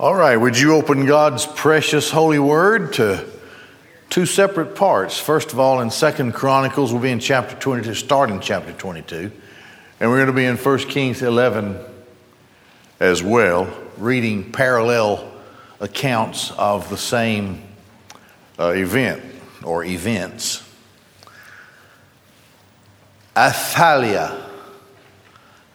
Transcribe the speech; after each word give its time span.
All 0.00 0.14
right, 0.14 0.36
would 0.36 0.56
you 0.56 0.76
open 0.76 1.06
God's 1.06 1.44
precious 1.44 2.08
holy 2.08 2.38
word 2.38 2.92
to 2.92 3.28
two 4.10 4.26
separate 4.26 4.76
parts? 4.76 5.18
First 5.18 5.52
of 5.52 5.58
all, 5.58 5.80
in 5.80 5.90
Second 5.90 6.34
Chronicles, 6.34 6.92
we'll 6.92 7.02
be 7.02 7.10
in 7.10 7.18
chapter 7.18 7.56
22, 7.56 7.94
starting 7.94 8.38
chapter 8.38 8.72
22, 8.72 9.32
and 9.98 10.08
we're 10.08 10.18
going 10.18 10.28
to 10.28 10.32
be 10.32 10.44
in 10.44 10.56
1 10.56 10.78
Kings 10.88 11.20
11 11.20 11.80
as 13.00 13.24
well, 13.24 13.76
reading 13.96 14.52
parallel 14.52 15.32
accounts 15.80 16.52
of 16.52 16.88
the 16.90 16.96
same 16.96 17.64
uh, 18.56 18.74
event 18.76 19.20
or 19.64 19.82
events. 19.82 20.62
Athaliah. 23.36 24.46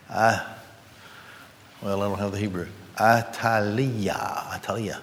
I, 0.09 0.55
well, 1.81 2.01
I 2.01 2.07
don't 2.07 2.19
have 2.19 2.31
the 2.31 2.37
Hebrew. 2.37 2.67
Atalia. 2.97 4.15
Atalia. 4.59 4.99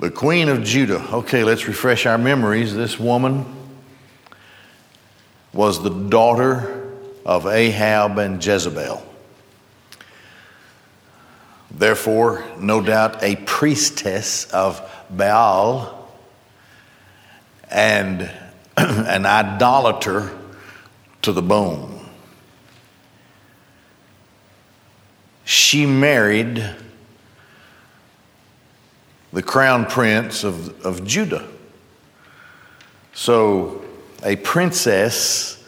The 0.00 0.10
queen 0.10 0.48
of 0.48 0.64
Judah. 0.64 1.02
Okay, 1.14 1.44
let's 1.44 1.66
refresh 1.66 2.06
our 2.06 2.18
memories. 2.18 2.74
This 2.74 2.98
woman 2.98 3.44
was 5.52 5.82
the 5.82 5.90
daughter 5.90 6.90
of 7.24 7.46
Ahab 7.46 8.18
and 8.18 8.44
Jezebel. 8.44 9.02
Therefore, 11.70 12.44
no 12.58 12.80
doubt 12.80 13.22
a 13.22 13.36
priestess 13.36 14.50
of 14.52 14.80
Baal 15.10 16.08
and 17.70 18.30
an 18.76 19.26
idolater 19.26 20.30
to 21.22 21.32
the 21.32 21.42
bone. 21.42 21.93
She 25.54 25.86
married 25.86 26.68
the 29.32 29.40
crown 29.40 29.86
prince 29.86 30.42
of, 30.42 30.84
of 30.84 31.06
Judah. 31.06 31.48
So, 33.12 33.84
a 34.24 34.34
princess 34.34 35.64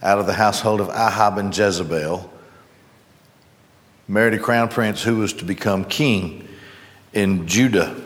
out 0.00 0.20
of 0.20 0.26
the 0.26 0.34
household 0.34 0.80
of 0.80 0.88
Ahab 0.90 1.36
and 1.38 1.56
Jezebel 1.56 2.32
married 4.06 4.34
a 4.34 4.38
crown 4.38 4.68
prince 4.68 5.02
who 5.02 5.16
was 5.16 5.32
to 5.32 5.44
become 5.44 5.84
king 5.84 6.46
in 7.12 7.48
Judah. 7.48 8.00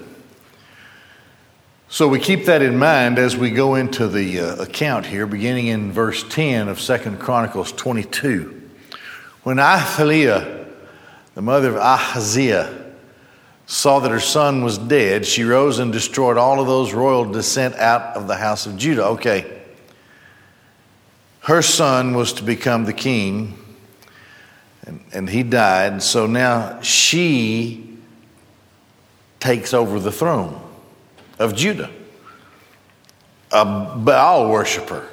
So 1.91 2.08
we 2.08 2.20
keep 2.20 2.46
that 2.46 2.62
in 2.62 2.78
mind 2.78 3.19
as 3.19 3.36
we 3.36 3.50
go 3.50 3.74
into 3.74 4.08
the 4.08 4.41
uh, 4.41 4.62
account 4.62 5.04
here, 5.04 5.26
beginning 5.26 5.66
in 5.66 5.92
verse 5.92 6.24
10 6.26 6.69
of 6.69 6.80
Second 6.80 7.20
Chronicles 7.20 7.70
22. 7.72 8.55
When 9.47 9.61
Athaliah, 9.61 10.66
the 11.36 11.41
mother 11.41 11.69
of 11.69 11.77
Ahaziah, 11.77 12.84
saw 13.66 14.00
that 14.00 14.11
her 14.11 14.19
son 14.19 14.64
was 14.64 14.77
dead, 14.77 15.25
she 15.25 15.44
rose 15.44 15.78
and 15.78 15.92
destroyed 15.92 16.36
all 16.36 16.58
of 16.58 16.66
those 16.66 16.92
royal 16.92 17.25
descent 17.25 17.77
out 17.77 18.16
of 18.16 18.27
the 18.27 18.34
house 18.34 18.66
of 18.66 18.77
Judah. 18.77 19.05
Okay. 19.05 19.62
Her 21.42 21.62
son 21.62 22.16
was 22.16 22.33
to 22.33 22.42
become 22.42 22.86
the 22.86 22.92
king, 22.92 23.56
and, 24.84 25.05
and 25.12 25.30
he 25.30 25.44
died. 25.44 26.03
So 26.03 26.27
now 26.27 26.81
she 26.81 28.00
takes 29.38 29.72
over 29.72 30.00
the 30.00 30.10
throne 30.10 30.60
of 31.38 31.55
Judah, 31.55 31.92
a 33.53 33.64
Baal 33.64 34.50
worshiper. 34.50 35.08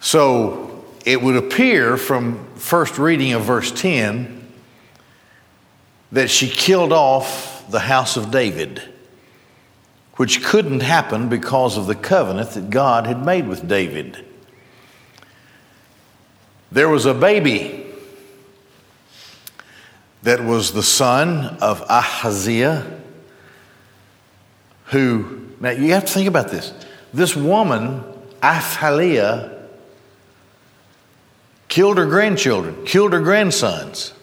So 0.00 0.65
it 1.06 1.22
would 1.22 1.36
appear 1.36 1.96
from 1.96 2.44
first 2.56 2.98
reading 2.98 3.32
of 3.32 3.42
verse 3.42 3.70
10 3.70 4.52
that 6.10 6.28
she 6.28 6.48
killed 6.48 6.92
off 6.92 7.64
the 7.70 7.78
house 7.78 8.16
of 8.16 8.32
David, 8.32 8.82
which 10.16 10.44
couldn't 10.44 10.80
happen 10.80 11.28
because 11.28 11.76
of 11.76 11.86
the 11.86 11.94
covenant 11.94 12.50
that 12.50 12.70
God 12.70 13.06
had 13.06 13.24
made 13.24 13.46
with 13.46 13.68
David. 13.68 14.24
There 16.72 16.88
was 16.88 17.06
a 17.06 17.14
baby 17.14 17.86
that 20.24 20.42
was 20.42 20.72
the 20.72 20.82
son 20.82 21.56
of 21.60 21.82
Ahaziah 21.88 23.00
who, 24.86 25.52
now 25.60 25.70
you 25.70 25.92
have 25.92 26.04
to 26.04 26.12
think 26.12 26.26
about 26.26 26.48
this. 26.48 26.72
This 27.14 27.36
woman, 27.36 28.02
Athaliah, 28.42 29.55
killed 31.76 31.98
her 31.98 32.06
grandchildren, 32.06 32.86
killed 32.86 33.12
her 33.12 33.20
grandsons. 33.20 34.14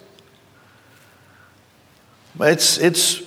It's, 2.40 2.80
it's, 2.80 3.22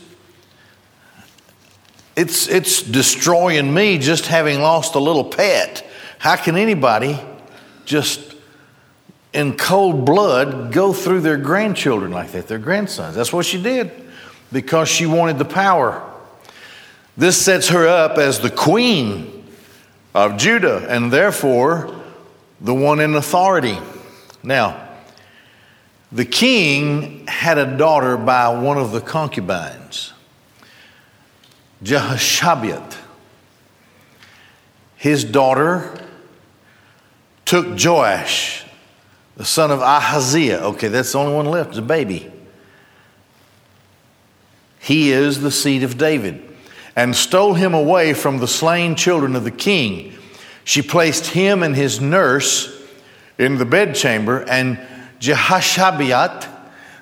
it's, 2.17 2.49
it's 2.49 2.83
destroying 2.83 3.73
me 3.73 3.99
just 3.99 4.27
having 4.27 4.61
lost 4.61 4.97
a 4.97 4.99
little 4.99 5.23
pet. 5.23 5.89
How 6.19 6.35
can 6.35 6.57
anybody 6.57 7.21
just 7.85 8.35
in 9.33 9.57
cold 9.57 10.05
blood 10.05 10.73
go 10.73 10.93
through 10.93 11.21
their 11.21 11.37
grandchildren 11.37 12.11
like 12.11 12.33
that, 12.33 12.49
their 12.49 12.59
grandsons? 12.59 13.15
That's 13.15 13.33
what 13.33 13.47
she 13.47 13.63
did 13.63 13.93
because 14.51 14.89
she 14.89 15.07
wanted 15.07 15.39
the 15.39 15.45
power. 15.45 16.03
This 17.17 17.41
sets 17.41 17.69
her 17.69 17.87
up 17.87 18.19
as 18.19 18.41
the 18.41 18.51
queen 18.51 19.47
of 20.17 20.37
Judah 20.37 20.85
and 20.89 21.13
therefore 21.13 21.95
the 22.61 22.75
one 22.75 22.99
in 22.99 23.15
authority. 23.15 23.79
Now, 24.47 24.89
the 26.13 26.25
king 26.25 27.27
had 27.27 27.59
a 27.59 27.77
daughter 27.77 28.17
by 28.17 28.49
one 28.49 28.79
of 28.79 28.93
the 28.93 29.01
concubines, 29.01 30.13
Jehoshabeath. 31.83 32.97
His 34.95 35.25
daughter 35.25 36.01
took 37.45 37.77
Joash, 37.77 38.65
the 39.37 39.45
son 39.45 39.73
of 39.73 39.81
Ahaziah. 39.81 40.61
Okay, 40.61 40.89
that's 40.89 41.11
the 41.11 41.19
only 41.19 41.35
one 41.35 41.47
left, 41.47 41.71
it's 41.71 41.79
a 41.79 41.83
baby. 41.83 42.31
He 44.79 45.11
is 45.11 45.41
the 45.41 45.51
seed 45.51 45.83
of 45.83 45.99
David 45.99 46.41
and 46.95 47.17
stole 47.17 47.55
him 47.55 47.75
away 47.75 48.15
from 48.15 48.39
the 48.39 48.47
slain 48.47 48.95
children 48.95 49.35
of 49.35 49.43
the 49.43 49.51
king. 49.51 50.17
She 50.63 50.83
placed 50.83 51.27
him 51.27 51.65
and 51.65 51.75
his 51.75 52.01
nurse 52.01 52.77
in 53.39 53.59
the 53.59 53.65
bedchamber, 53.65 54.45
and 54.49 54.79
Jehoshabeath, 55.21 56.49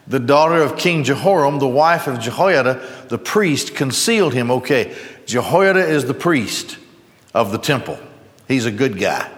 the 0.06 0.20
daughter 0.20 0.60
of 0.62 0.76
King 0.76 1.04
Jehoram, 1.04 1.58
the 1.58 1.68
wife 1.68 2.06
of 2.06 2.20
Jehoiada, 2.20 3.06
the 3.08 3.18
priest, 3.18 3.74
concealed 3.74 4.34
him. 4.34 4.50
Okay, 4.50 4.94
Jehoiada 5.26 5.80
is 5.80 6.04
the 6.04 6.14
priest 6.14 6.78
of 7.32 7.52
the 7.52 7.58
temple, 7.58 7.98
he's 8.48 8.66
a 8.66 8.70
good 8.70 8.98
guy. 8.98 9.30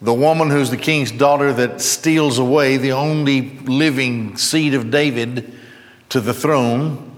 The 0.00 0.12
woman 0.12 0.50
who's 0.50 0.68
the 0.68 0.76
king's 0.76 1.10
daughter 1.10 1.50
that 1.54 1.80
steals 1.80 2.38
away 2.38 2.76
the 2.76 2.92
only 2.92 3.58
living 3.60 4.36
seed 4.36 4.74
of 4.74 4.90
David 4.90 5.54
to 6.10 6.20
the 6.20 6.34
throne 6.34 7.16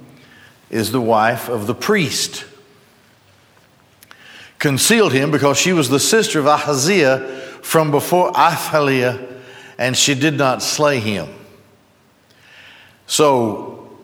is 0.70 0.92
the 0.92 1.00
wife 1.00 1.48
of 1.48 1.66
the 1.66 1.74
priest. 1.74 2.44
Concealed 4.66 5.12
him 5.12 5.30
because 5.30 5.56
she 5.56 5.72
was 5.72 5.88
the 5.88 6.00
sister 6.00 6.40
of 6.40 6.48
Ahaziah 6.48 7.20
from 7.62 7.92
before 7.92 8.36
Athaliah, 8.36 9.16
and 9.78 9.96
she 9.96 10.12
did 10.12 10.34
not 10.34 10.60
slay 10.60 10.98
him. 10.98 11.28
So 13.06 13.96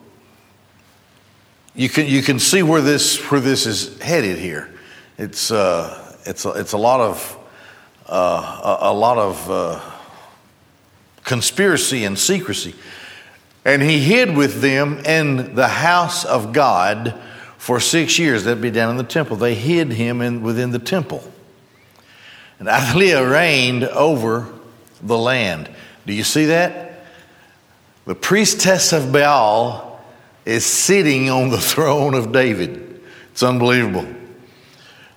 you 1.74 1.88
can, 1.88 2.06
you 2.06 2.22
can 2.22 2.38
see 2.38 2.62
where 2.62 2.80
this, 2.80 3.18
where 3.28 3.40
this 3.40 3.66
is 3.66 4.00
headed 4.00 4.38
here. 4.38 4.72
It's, 5.18 5.50
uh, 5.50 6.16
it's, 6.26 6.44
a, 6.44 6.50
it's 6.50 6.74
a 6.74 6.78
lot 6.78 7.00
of, 7.00 7.38
uh, 8.06 8.78
a, 8.80 8.92
a, 8.92 8.94
lot 8.94 9.18
of 9.18 9.50
uh, 9.50 9.80
conspiracy 11.24 12.04
and 12.04 12.16
secrecy. 12.16 12.76
And 13.64 13.82
he 13.82 13.98
hid 13.98 14.36
with 14.36 14.60
them 14.60 15.00
in 15.00 15.56
the 15.56 15.66
house 15.66 16.24
of 16.24 16.52
God 16.52 17.20
for 17.62 17.78
six 17.78 18.18
years. 18.18 18.42
That'd 18.42 18.60
be 18.60 18.72
down 18.72 18.90
in 18.90 18.96
the 18.96 19.04
temple. 19.04 19.36
They 19.36 19.54
hid 19.54 19.92
him 19.92 20.20
in, 20.20 20.42
within 20.42 20.72
the 20.72 20.80
temple. 20.80 21.22
And 22.58 22.68
Athaliah 22.68 23.24
reigned 23.24 23.84
over 23.84 24.52
the 25.00 25.16
land. 25.16 25.70
Do 26.04 26.12
you 26.12 26.24
see 26.24 26.46
that? 26.46 27.04
The 28.04 28.16
priestess 28.16 28.92
of 28.92 29.12
Baal 29.12 30.04
is 30.44 30.66
sitting 30.66 31.30
on 31.30 31.50
the 31.50 31.60
throne 31.60 32.14
of 32.14 32.32
David. 32.32 33.00
It's 33.30 33.44
unbelievable. 33.44 34.08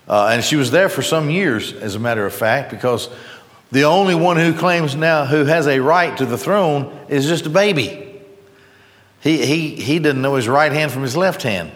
Uh, 0.07 0.27
and 0.33 0.43
she 0.43 0.55
was 0.55 0.69
there 0.69 0.87
for 0.87 1.01
some 1.01 1.31
years, 1.31 1.73
as 1.73 1.95
a 1.95 1.99
matter 1.99 2.27
of 2.27 2.33
fact, 2.35 2.69
because 2.69 3.09
the 3.71 3.85
only 3.85 4.13
one 4.13 4.37
who 4.37 4.53
claims 4.53 4.95
now 4.95 5.25
who 5.25 5.45
has 5.45 5.65
a 5.65 5.79
right 5.79 6.15
to 6.19 6.27
the 6.27 6.37
throne 6.37 6.95
is 7.09 7.25
just 7.25 7.47
a 7.47 7.49
baby. 7.49 8.21
He, 9.21 9.43
he, 9.43 9.69
he 9.69 9.97
didn't 9.97 10.21
know 10.21 10.35
his 10.35 10.47
right 10.47 10.71
hand 10.71 10.91
from 10.91 11.01
his 11.01 11.17
left 11.17 11.41
hand. 11.41 11.71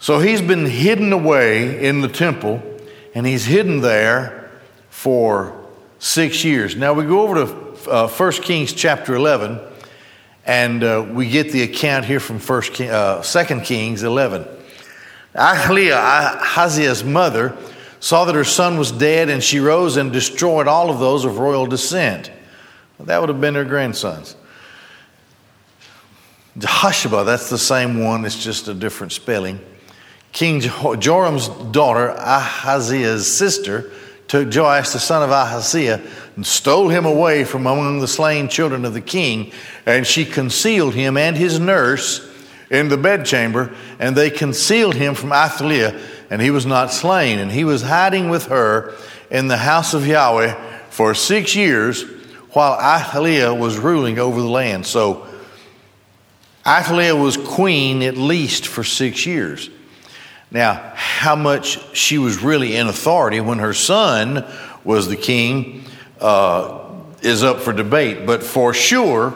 So 0.00 0.18
he's 0.18 0.40
been 0.40 0.64
hidden 0.64 1.12
away 1.12 1.86
in 1.86 2.00
the 2.00 2.08
temple, 2.08 2.62
and 3.14 3.26
he's 3.26 3.44
hidden 3.44 3.82
there 3.82 4.50
for 4.88 5.54
six 5.98 6.42
years. 6.42 6.74
Now 6.74 6.94
we 6.94 7.04
go 7.04 7.20
over 7.20 7.44
to 7.44 7.90
uh, 7.90 8.08
1 8.08 8.32
Kings 8.32 8.72
chapter 8.72 9.14
11, 9.14 9.60
and 10.46 10.82
uh, 10.82 11.06
we 11.12 11.28
get 11.28 11.52
the 11.52 11.60
account 11.64 12.06
here 12.06 12.18
from 12.18 12.38
First 12.38 12.72
King, 12.72 12.88
uh, 12.88 13.22
2 13.22 13.60
Kings 13.60 14.02
11. 14.02 14.46
Athaliah, 15.36 15.96
Ahaziah's 15.96 17.04
mother, 17.04 17.54
saw 18.00 18.24
that 18.24 18.34
her 18.34 18.42
son 18.42 18.78
was 18.78 18.90
dead, 18.90 19.28
and 19.28 19.44
she 19.44 19.60
rose 19.60 19.98
and 19.98 20.10
destroyed 20.10 20.66
all 20.66 20.88
of 20.88 20.98
those 20.98 21.26
of 21.26 21.36
royal 21.36 21.66
descent. 21.66 22.30
That 23.00 23.20
would 23.20 23.28
have 23.28 23.40
been 23.40 23.54
her 23.54 23.66
grandsons. 23.66 24.34
Jehosheba, 26.56 27.26
that's 27.26 27.50
the 27.50 27.58
same 27.58 28.02
one, 28.02 28.24
it's 28.24 28.42
just 28.42 28.66
a 28.66 28.72
different 28.72 29.12
spelling. 29.12 29.60
King 30.32 30.60
Joram's 30.60 31.48
daughter, 31.48 32.10
Ahaziah's 32.10 33.26
sister, 33.26 33.90
took 34.28 34.54
Joash, 34.54 34.90
the 34.90 35.00
son 35.00 35.24
of 35.24 35.30
Ahaziah, 35.30 36.00
and 36.36 36.46
stole 36.46 36.88
him 36.88 37.04
away 37.04 37.42
from 37.44 37.66
among 37.66 37.98
the 37.98 38.06
slain 38.06 38.48
children 38.48 38.84
of 38.84 38.94
the 38.94 39.00
king, 39.00 39.52
and 39.86 40.06
she 40.06 40.24
concealed 40.24 40.94
him 40.94 41.16
and 41.16 41.36
his 41.36 41.58
nurse 41.58 42.28
in 42.70 42.88
the 42.88 42.96
bedchamber, 42.96 43.74
and 43.98 44.16
they 44.16 44.30
concealed 44.30 44.94
him 44.94 45.14
from 45.14 45.32
Athaliah, 45.32 46.00
and 46.30 46.40
he 46.40 46.52
was 46.52 46.64
not 46.64 46.92
slain. 46.92 47.40
And 47.40 47.50
he 47.50 47.64
was 47.64 47.82
hiding 47.82 48.30
with 48.30 48.46
her 48.46 48.94
in 49.30 49.48
the 49.48 49.56
house 49.56 49.94
of 49.94 50.06
Yahweh 50.06 50.54
for 50.90 51.12
six 51.12 51.56
years 51.56 52.04
while 52.52 52.78
Athaliah 52.80 53.52
was 53.52 53.78
ruling 53.78 54.18
over 54.20 54.40
the 54.40 54.48
land. 54.48 54.86
So 54.86 55.26
Athaliah 56.64 57.16
was 57.16 57.36
queen 57.36 58.02
at 58.02 58.16
least 58.16 58.66
for 58.66 58.84
six 58.84 59.26
years. 59.26 59.68
Now, 60.50 60.92
how 60.94 61.36
much 61.36 61.78
she 61.96 62.18
was 62.18 62.42
really 62.42 62.74
in 62.76 62.88
authority 62.88 63.40
when 63.40 63.58
her 63.58 63.74
son 63.74 64.44
was 64.84 65.08
the 65.08 65.16
king 65.16 65.84
uh, 66.20 66.90
is 67.22 67.42
up 67.42 67.60
for 67.60 67.72
debate. 67.72 68.26
But 68.26 68.42
for 68.42 68.74
sure, 68.74 69.34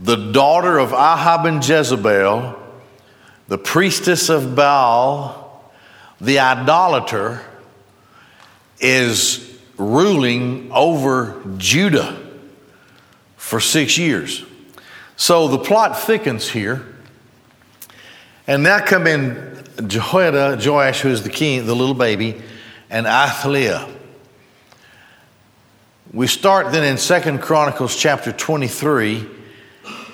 the 0.00 0.16
daughter 0.32 0.78
of 0.78 0.92
Ahab 0.92 1.46
and 1.46 1.66
Jezebel, 1.66 2.58
the 3.48 3.58
priestess 3.58 4.28
of 4.28 4.54
Baal, 4.56 5.70
the 6.20 6.38
idolater, 6.38 7.42
is 8.80 9.58
ruling 9.76 10.70
over 10.72 11.40
Judah 11.58 12.18
for 13.36 13.60
six 13.60 13.98
years. 13.98 14.44
So 15.16 15.48
the 15.48 15.58
plot 15.58 16.00
thickens 16.00 16.48
here. 16.48 16.86
And 18.46 18.62
now 18.62 18.84
come 18.84 19.06
in 19.06 19.64
Jehoiada, 19.86 20.60
Joash, 20.64 21.00
who 21.00 21.10
is 21.10 21.22
the 21.22 21.30
king, 21.30 21.64
the 21.64 21.76
little 21.76 21.94
baby, 21.94 22.40
and 22.90 23.06
Athaliah. 23.06 23.88
We 26.12 26.26
start 26.26 26.72
then 26.72 26.84
in 26.84 26.98
Second 26.98 27.40
Chronicles 27.40 27.96
chapter 27.96 28.32
23 28.32 29.26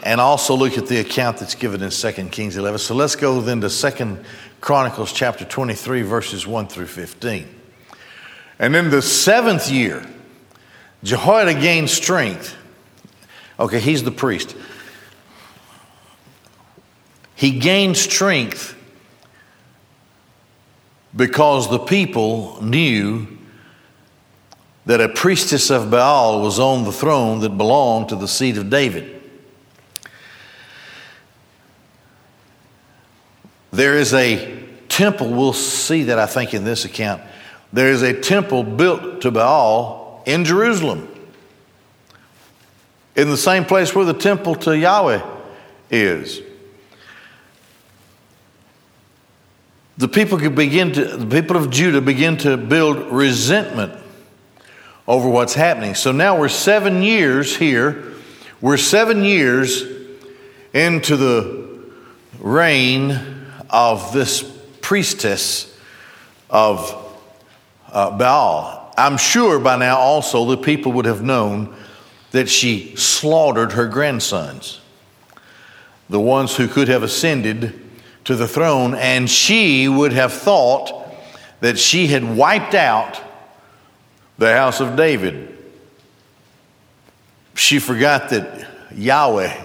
and 0.04 0.20
also 0.20 0.54
look 0.54 0.78
at 0.78 0.86
the 0.86 1.00
account 1.00 1.38
that's 1.38 1.54
given 1.54 1.82
in 1.82 1.90
2 1.90 2.12
Kings 2.28 2.56
11. 2.56 2.78
So 2.78 2.94
let's 2.94 3.16
go 3.16 3.40
then 3.40 3.60
to 3.62 3.68
2 3.68 4.18
Chronicles 4.60 5.12
chapter 5.12 5.44
23, 5.44 6.02
verses 6.02 6.46
1 6.46 6.68
through 6.68 6.86
15. 6.86 7.48
And 8.58 8.76
in 8.76 8.90
the 8.90 9.02
seventh 9.02 9.70
year, 9.70 10.06
Jehoiada 11.02 11.54
gained 11.54 11.90
strength. 11.90 12.56
Okay, 13.58 13.80
he's 13.80 14.02
the 14.04 14.10
priest. 14.10 14.54
He 17.38 17.60
gained 17.60 17.96
strength 17.96 18.74
because 21.14 21.70
the 21.70 21.78
people 21.78 22.60
knew 22.60 23.28
that 24.86 25.00
a 25.00 25.08
priestess 25.08 25.70
of 25.70 25.88
Baal 25.88 26.42
was 26.42 26.58
on 26.58 26.82
the 26.82 26.90
throne 26.90 27.38
that 27.38 27.50
belonged 27.50 28.08
to 28.08 28.16
the 28.16 28.26
seed 28.26 28.58
of 28.58 28.70
David. 28.70 29.22
There 33.70 33.94
is 33.94 34.12
a 34.14 34.60
temple, 34.88 35.30
we'll 35.30 35.52
see 35.52 36.02
that 36.02 36.18
I 36.18 36.26
think 36.26 36.54
in 36.54 36.64
this 36.64 36.84
account. 36.84 37.22
There 37.72 37.92
is 37.92 38.02
a 38.02 38.20
temple 38.20 38.64
built 38.64 39.20
to 39.20 39.30
Baal 39.30 40.24
in 40.26 40.44
Jerusalem, 40.44 41.06
in 43.14 43.30
the 43.30 43.36
same 43.36 43.64
place 43.64 43.94
where 43.94 44.04
the 44.04 44.12
temple 44.12 44.56
to 44.56 44.76
Yahweh 44.76 45.24
is. 45.88 46.42
The 49.98 50.08
people 50.08 50.38
could 50.38 50.54
begin 50.54 50.92
to, 50.92 51.04
the 51.16 51.42
people 51.42 51.56
of 51.56 51.70
Judah 51.70 52.00
begin 52.00 52.36
to 52.38 52.56
build 52.56 53.10
resentment 53.10 53.92
over 55.08 55.28
what's 55.28 55.54
happening. 55.54 55.96
So 55.96 56.12
now 56.12 56.38
we're 56.38 56.48
seven 56.48 57.02
years 57.02 57.56
here. 57.56 58.14
We're 58.60 58.76
seven 58.76 59.24
years 59.24 59.82
into 60.72 61.16
the 61.16 61.80
reign 62.38 63.18
of 63.70 64.12
this 64.12 64.44
priestess 64.80 65.76
of 66.48 66.94
uh, 67.90 68.16
Baal. 68.16 68.94
I'm 68.96 69.16
sure 69.16 69.58
by 69.58 69.76
now 69.76 69.98
also 69.98 70.44
the 70.44 70.58
people 70.58 70.92
would 70.92 71.06
have 71.06 71.22
known 71.22 71.74
that 72.30 72.48
she 72.48 72.94
slaughtered 72.94 73.72
her 73.72 73.88
grandsons, 73.88 74.80
the 76.08 76.20
ones 76.20 76.54
who 76.54 76.68
could 76.68 76.86
have 76.86 77.02
ascended 77.02 77.87
to 78.24 78.36
the 78.36 78.48
throne, 78.48 78.94
and 78.94 79.28
she 79.28 79.88
would 79.88 80.12
have 80.12 80.32
thought 80.32 80.92
that 81.60 81.78
she 81.78 82.06
had 82.06 82.36
wiped 82.36 82.74
out 82.74 83.20
the 84.38 84.52
house 84.52 84.80
of 84.80 84.96
David. 84.96 85.56
She 87.54 87.78
forgot 87.78 88.30
that 88.30 88.68
Yahweh 88.94 89.64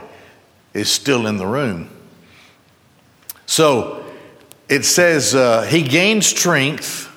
is 0.74 0.92
still 0.92 1.28
in 1.28 1.38
the 1.38 1.46
room. 1.46 1.90
So 3.46 4.04
it 4.68 4.86
says 4.86 5.36
uh, 5.36 5.62
he 5.64 5.84
gained 5.84 6.24
strength. 6.24 7.08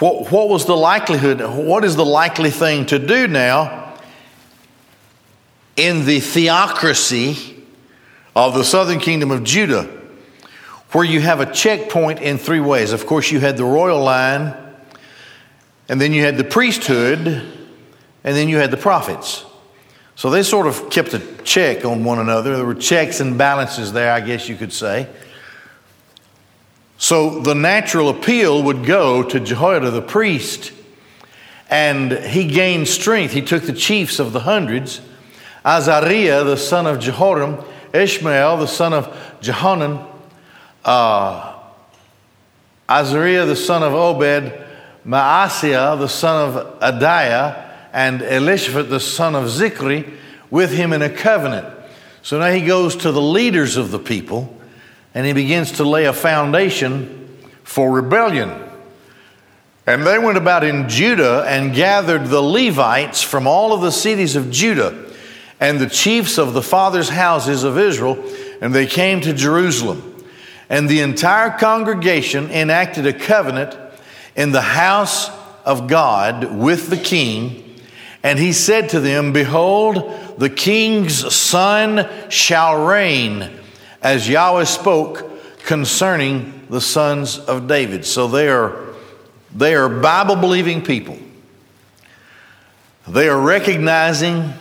What, 0.00 0.30
what 0.30 0.48
was 0.48 0.66
the 0.66 0.76
likelihood? 0.76 1.40
What 1.40 1.84
is 1.84 1.96
the 1.96 2.04
likely 2.04 2.50
thing 2.50 2.86
to 2.86 2.98
do 2.98 3.26
now 3.26 3.94
in 5.76 6.04
the 6.04 6.20
theocracy 6.20 7.64
of 8.36 8.54
the 8.54 8.64
southern 8.64 9.00
kingdom 9.00 9.30
of 9.30 9.44
Judah? 9.44 9.97
Where 10.92 11.04
you 11.04 11.20
have 11.20 11.40
a 11.40 11.52
checkpoint 11.52 12.20
in 12.20 12.38
three 12.38 12.60
ways. 12.60 12.92
Of 12.92 13.06
course, 13.06 13.30
you 13.30 13.40
had 13.40 13.56
the 13.56 13.64
royal 13.64 14.02
line, 14.02 14.54
and 15.88 16.00
then 16.00 16.12
you 16.12 16.22
had 16.22 16.36
the 16.36 16.44
priesthood, 16.44 17.26
and 17.26 18.36
then 18.36 18.48
you 18.48 18.56
had 18.56 18.70
the 18.70 18.76
prophets. 18.76 19.44
So 20.16 20.30
they 20.30 20.42
sort 20.42 20.66
of 20.66 20.90
kept 20.90 21.14
a 21.14 21.20
check 21.44 21.84
on 21.84 22.04
one 22.04 22.18
another. 22.18 22.56
There 22.56 22.64
were 22.64 22.74
checks 22.74 23.20
and 23.20 23.36
balances 23.38 23.92
there, 23.92 24.12
I 24.12 24.20
guess 24.20 24.48
you 24.48 24.56
could 24.56 24.72
say. 24.72 25.08
So 26.96 27.38
the 27.38 27.54
natural 27.54 28.08
appeal 28.08 28.62
would 28.64 28.84
go 28.84 29.22
to 29.22 29.38
Jehoiada 29.38 29.90
the 29.90 30.02
priest, 30.02 30.72
and 31.70 32.12
he 32.12 32.48
gained 32.48 32.88
strength. 32.88 33.32
He 33.32 33.42
took 33.42 33.62
the 33.62 33.72
chiefs 33.72 34.18
of 34.18 34.32
the 34.32 34.40
hundreds 34.40 35.00
Azariah, 35.64 36.44
the 36.44 36.56
son 36.56 36.86
of 36.86 36.98
Jeroham, 36.98 37.62
Ishmael, 37.92 38.56
the 38.56 38.66
son 38.66 38.94
of 38.94 39.36
Johanan, 39.40 40.04
uh, 40.84 41.54
Azariah 42.88 43.46
the 43.46 43.56
son 43.56 43.82
of 43.82 43.94
Obed, 43.94 44.52
Maaseiah 45.06 45.98
the 45.98 46.08
son 46.08 46.48
of 46.48 46.80
Adaiah, 46.80 47.66
and 47.92 48.20
Elishaphat 48.20 48.88
the 48.88 49.00
son 49.00 49.34
of 49.34 49.44
Zichri 49.44 50.10
with 50.50 50.72
him 50.72 50.92
in 50.92 51.02
a 51.02 51.10
covenant. 51.10 51.66
So 52.22 52.38
now 52.38 52.50
he 52.50 52.64
goes 52.64 52.96
to 52.96 53.12
the 53.12 53.22
leaders 53.22 53.76
of 53.76 53.90
the 53.90 53.98
people 53.98 54.54
and 55.14 55.26
he 55.26 55.32
begins 55.32 55.72
to 55.72 55.84
lay 55.84 56.04
a 56.04 56.12
foundation 56.12 57.38
for 57.64 57.90
rebellion. 57.90 58.50
And 59.86 60.06
they 60.06 60.18
went 60.18 60.36
about 60.36 60.64
in 60.64 60.88
Judah 60.88 61.44
and 61.48 61.74
gathered 61.74 62.26
the 62.26 62.42
Levites 62.42 63.22
from 63.22 63.46
all 63.46 63.72
of 63.72 63.80
the 63.80 63.90
cities 63.90 64.36
of 64.36 64.50
Judah 64.50 65.06
and 65.60 65.80
the 65.80 65.88
chiefs 65.88 66.38
of 66.38 66.52
the 66.52 66.62
fathers' 66.62 67.08
houses 67.08 67.64
of 67.64 67.78
Israel, 67.78 68.22
and 68.60 68.74
they 68.74 68.86
came 68.86 69.20
to 69.22 69.32
Jerusalem. 69.32 70.07
And 70.70 70.88
the 70.88 71.00
entire 71.00 71.50
congregation 71.50 72.50
enacted 72.50 73.06
a 73.06 73.12
covenant 73.12 73.76
in 74.36 74.52
the 74.52 74.60
house 74.60 75.30
of 75.64 75.86
God 75.88 76.56
with 76.56 76.90
the 76.90 76.96
king. 76.96 77.80
And 78.22 78.38
he 78.38 78.52
said 78.52 78.90
to 78.90 79.00
them, 79.00 79.32
Behold, 79.32 80.36
the 80.38 80.50
king's 80.50 81.34
son 81.34 82.08
shall 82.30 82.86
reign, 82.86 83.50
as 84.02 84.28
Yahweh 84.28 84.64
spoke 84.64 85.24
concerning 85.64 86.66
the 86.68 86.80
sons 86.80 87.38
of 87.38 87.66
David. 87.66 88.04
So 88.04 88.28
they 88.28 88.48
are, 88.48 88.76
they 89.54 89.74
are 89.74 89.88
Bible 89.88 90.36
believing 90.36 90.82
people. 90.82 91.18
They 93.06 93.28
are 93.28 93.40
recognizing 93.40 94.52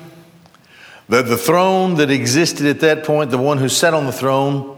that 1.09 1.25
the 1.25 1.37
throne 1.37 1.95
that 1.95 2.09
existed 2.11 2.65
at 2.65 2.79
that 2.81 3.03
point, 3.03 3.31
the 3.31 3.37
one 3.37 3.57
who 3.57 3.69
sat 3.69 3.93
on 3.93 4.05
the 4.05 4.11
throne, 4.11 4.76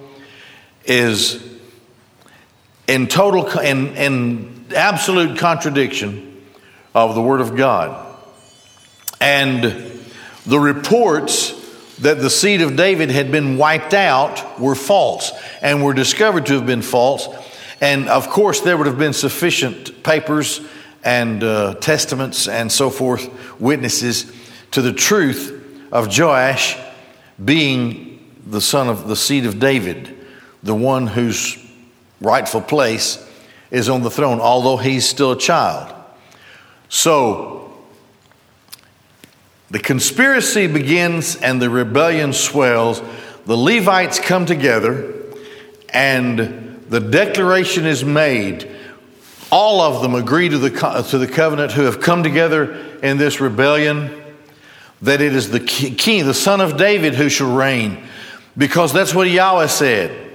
is 0.86 1.43
in 2.88 3.07
total 3.07 3.48
in, 3.59 3.95
in 3.95 4.65
absolute 4.75 5.38
contradiction 5.38 6.43
of 6.95 7.15
the 7.15 7.21
word 7.21 7.41
of 7.41 7.55
god 7.55 8.07
And 9.21 9.63
the 10.45 10.59
reports 10.59 11.53
that 12.00 12.19
the 12.19 12.29
seed 12.29 12.62
of 12.62 12.75
David 12.75 13.09
had 13.09 13.31
been 13.31 13.57
wiped 13.57 13.93
out 13.93 14.59
were 14.59 14.75
false 14.75 15.31
and 15.62 15.83
were 15.83 15.93
discovered 15.93 16.45
to 16.45 16.53
have 16.53 16.65
been 16.65 16.81
false. 16.81 17.27
And 17.81 18.07
of 18.07 18.29
course, 18.29 18.62
there 18.62 18.77
would 18.77 18.88
have 18.88 18.98
been 18.98 19.13
sufficient 19.13 20.03
papers 20.03 20.62
and 21.03 21.43
uh, 21.43 21.75
testaments 21.75 22.48
and 22.48 22.71
so 22.71 22.89
forth, 22.89 23.29
witnesses 23.59 24.31
to 24.71 24.81
the 24.81 24.93
truth 24.93 25.55
of 25.91 26.17
Joash 26.17 26.77
being 27.43 28.33
the 28.45 28.62
son 28.62 28.89
of 28.89 29.07
the 29.07 29.15
seed 29.15 29.45
of 29.45 29.59
David, 29.59 30.18
the 30.63 30.75
one 30.75 31.07
whose 31.07 31.57
rightful 32.21 32.61
place 32.61 33.25
is 33.71 33.89
on 33.89 34.01
the 34.01 34.11
throne, 34.11 34.39
although 34.39 34.77
he's 34.77 35.07
still 35.07 35.31
a 35.31 35.37
child. 35.37 35.93
So, 36.89 37.77
the 39.69 39.79
conspiracy 39.79 40.67
begins 40.67 41.35
and 41.35 41.61
the 41.61 41.69
rebellion 41.69 42.33
swells. 42.33 43.01
The 43.45 43.55
Levites 43.55 44.19
come 44.19 44.45
together 44.45 45.13
and 45.93 46.83
the 46.89 46.99
declaration 46.99 47.85
is 47.85 48.03
made. 48.03 48.69
All 49.51 49.81
of 49.81 50.01
them 50.01 50.15
agree 50.15 50.49
to 50.49 50.57
the, 50.57 51.05
to 51.09 51.17
the 51.17 51.27
covenant 51.27 51.71
who 51.71 51.83
have 51.83 52.01
come 52.01 52.23
together 52.23 52.73
in 53.03 53.17
this 53.17 53.39
rebellion 53.39 54.15
that 55.01 55.21
it 55.21 55.33
is 55.33 55.49
the 55.51 55.59
king, 55.59 56.25
the 56.25 56.33
son 56.33 56.61
of 56.61 56.75
David, 56.75 57.15
who 57.15 57.29
shall 57.29 57.55
reign, 57.55 58.03
because 58.57 58.91
that's 58.91 59.15
what 59.15 59.29
Yahweh 59.29 59.67
said. 59.67 60.28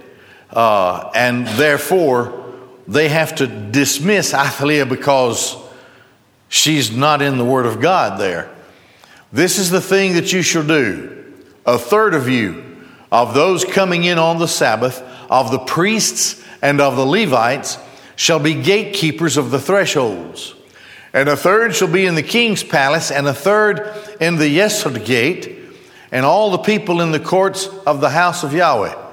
Uh, 0.54 1.10
and 1.14 1.46
therefore, 1.46 2.44
they 2.86 3.08
have 3.08 3.34
to 3.36 3.46
dismiss 3.46 4.32
Athaliah 4.32 4.86
because 4.86 5.56
she's 6.48 6.90
not 6.90 7.22
in 7.22 7.38
the 7.38 7.44
Word 7.44 7.66
of 7.66 7.80
God 7.80 8.20
there. 8.20 8.54
This 9.32 9.58
is 9.58 9.70
the 9.70 9.80
thing 9.80 10.14
that 10.14 10.32
you 10.32 10.42
shall 10.42 10.66
do. 10.66 11.32
A 11.66 11.76
third 11.76 12.14
of 12.14 12.28
you, 12.28 12.62
of 13.10 13.34
those 13.34 13.64
coming 13.64 14.04
in 14.04 14.18
on 14.18 14.38
the 14.38 14.46
Sabbath, 14.46 15.02
of 15.28 15.50
the 15.50 15.58
priests 15.58 16.42
and 16.62 16.80
of 16.80 16.96
the 16.96 17.06
Levites, 17.06 17.78
shall 18.14 18.38
be 18.38 18.54
gatekeepers 18.54 19.36
of 19.36 19.50
the 19.50 19.58
thresholds. 19.58 20.54
And 21.12 21.28
a 21.28 21.36
third 21.36 21.74
shall 21.74 21.88
be 21.88 22.06
in 22.06 22.14
the 22.14 22.22
king's 22.22 22.62
palace, 22.62 23.10
and 23.10 23.26
a 23.26 23.34
third 23.34 23.92
in 24.20 24.36
the 24.36 24.58
Yesod 24.58 25.04
gate, 25.04 25.58
and 26.12 26.24
all 26.24 26.50
the 26.50 26.58
people 26.58 27.00
in 27.00 27.10
the 27.10 27.20
courts 27.20 27.66
of 27.86 28.00
the 28.00 28.10
house 28.10 28.44
of 28.44 28.52
Yahweh. 28.52 29.03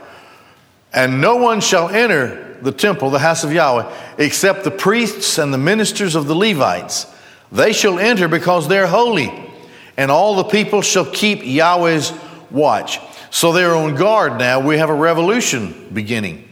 And 0.93 1.21
no 1.21 1.37
one 1.37 1.61
shall 1.61 1.89
enter 1.89 2.57
the 2.61 2.71
temple, 2.71 3.09
the 3.09 3.19
house 3.19 3.43
of 3.43 3.53
Yahweh, 3.53 3.91
except 4.17 4.63
the 4.63 4.71
priests 4.71 5.37
and 5.37 5.53
the 5.53 5.57
ministers 5.57 6.15
of 6.15 6.27
the 6.27 6.35
Levites. 6.35 7.07
They 7.51 7.73
shall 7.73 7.99
enter 7.99 8.27
because 8.27 8.67
they're 8.67 8.87
holy 8.87 9.51
and 9.97 10.09
all 10.09 10.35
the 10.35 10.45
people 10.45 10.81
shall 10.81 11.05
keep 11.05 11.41
Yahweh's 11.43 12.13
watch. 12.49 12.99
So 13.29 13.51
they're 13.51 13.75
on 13.75 13.95
guard 13.95 14.39
now. 14.39 14.59
We 14.59 14.77
have 14.77 14.89
a 14.89 14.95
revolution 14.95 15.89
beginning. 15.93 16.47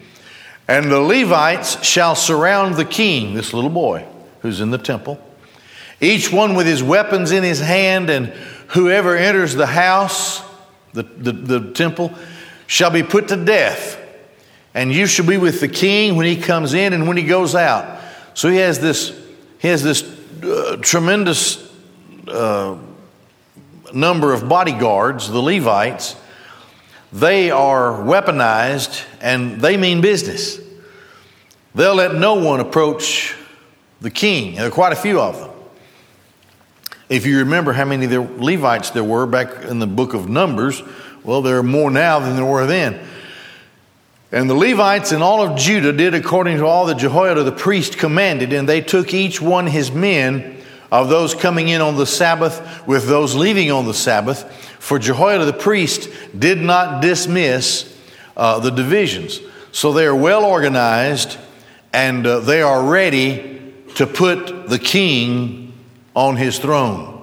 And 0.67 0.91
the 0.91 0.99
Levites 0.99 1.83
shall 1.83 2.15
surround 2.15 2.75
the 2.75 2.85
king, 2.85 3.33
this 3.33 3.53
little 3.53 3.69
boy 3.69 4.05
who's 4.41 4.61
in 4.61 4.71
the 4.71 4.77
temple, 4.77 5.19
each 5.99 6.31
one 6.31 6.53
with 6.53 6.67
his 6.67 6.83
weapons 6.83 7.31
in 7.31 7.43
his 7.43 7.59
hand, 7.59 8.09
and 8.09 8.27
whoever 8.67 9.17
enters 9.17 9.55
the 9.55 9.65
house, 9.65 10.41
the, 10.93 11.03
the, 11.03 11.31
the 11.31 11.71
temple, 11.71 12.13
shall 12.67 12.91
be 12.91 13.03
put 13.03 13.29
to 13.29 13.35
death. 13.35 13.98
And 14.73 14.93
you 14.93 15.07
shall 15.07 15.25
be 15.25 15.37
with 15.37 15.61
the 15.61 15.67
king 15.67 16.15
when 16.15 16.25
he 16.25 16.35
comes 16.35 16.73
in 16.73 16.93
and 16.93 17.07
when 17.07 17.17
he 17.17 17.23
goes 17.23 17.55
out. 17.55 18.01
So 18.33 18.49
he 18.49 18.57
has 18.57 18.79
this, 18.79 19.17
he 19.59 19.67
has 19.67 19.83
this 19.83 20.03
uh, 20.43 20.77
tremendous 20.81 21.71
uh, 22.27 22.77
number 23.93 24.33
of 24.33 24.47
bodyguards, 24.47 25.29
the 25.29 25.41
Levites, 25.41 26.15
they 27.11 27.49
are 27.49 27.93
weaponized 27.93 29.03
and 29.19 29.59
they 29.59 29.77
mean 29.77 30.01
business. 30.01 30.59
They'll 31.73 31.95
let 31.95 32.15
no 32.15 32.35
one 32.35 32.59
approach 32.59 33.35
the 34.01 34.11
king. 34.11 34.55
There 34.55 34.67
are 34.67 34.71
quite 34.71 34.93
a 34.93 34.95
few 34.95 35.19
of 35.19 35.39
them. 35.39 35.49
If 37.09 37.25
you 37.25 37.39
remember 37.39 37.73
how 37.73 37.85
many 37.85 38.05
there, 38.05 38.21
Levites 38.21 38.91
there 38.91 39.03
were 39.03 39.25
back 39.25 39.65
in 39.65 39.79
the 39.79 39.87
book 39.87 40.13
of 40.13 40.29
Numbers, 40.29 40.83
well, 41.23 41.41
there 41.41 41.57
are 41.57 41.63
more 41.63 41.89
now 41.89 42.19
than 42.19 42.35
there 42.35 42.45
were 42.45 42.67
then. 42.67 43.05
And 44.31 44.49
the 44.49 44.55
Levites 44.55 45.11
and 45.11 45.23
all 45.23 45.41
of 45.41 45.57
Judah 45.57 45.91
did 45.91 46.13
according 46.13 46.57
to 46.57 46.65
all 46.65 46.85
that 46.85 46.97
Jehoiada 46.97 47.43
the 47.43 47.51
priest 47.51 47.97
commanded, 47.97 48.53
and 48.53 48.69
they 48.69 48.81
took 48.81 49.13
each 49.13 49.41
one 49.41 49.65
his 49.65 49.91
men 49.91 50.57
of 50.91 51.09
those 51.09 51.33
coming 51.33 51.67
in 51.69 51.81
on 51.81 51.95
the 51.95 52.05
Sabbath 52.05 52.85
with 52.87 53.07
those 53.07 53.35
leaving 53.35 53.71
on 53.71 53.85
the 53.85 53.93
Sabbath. 53.93 54.51
For 54.79 54.99
Jehoiada 54.99 55.45
the 55.45 55.53
priest 55.53 56.09
did 56.37 56.59
not 56.59 57.01
dismiss 57.01 57.95
uh, 58.37 58.59
the 58.59 58.69
divisions. 58.69 59.39
So 59.71 59.93
they 59.93 60.05
are 60.05 60.15
well 60.15 60.45
organized 60.45 61.37
and 61.91 62.25
uh, 62.25 62.39
they 62.39 62.61
are 62.61 62.83
ready 62.83 63.73
to 63.95 64.05
put 64.05 64.69
the 64.69 64.79
king 64.79 65.73
on 66.15 66.37
his 66.37 66.59
throne. 66.59 67.18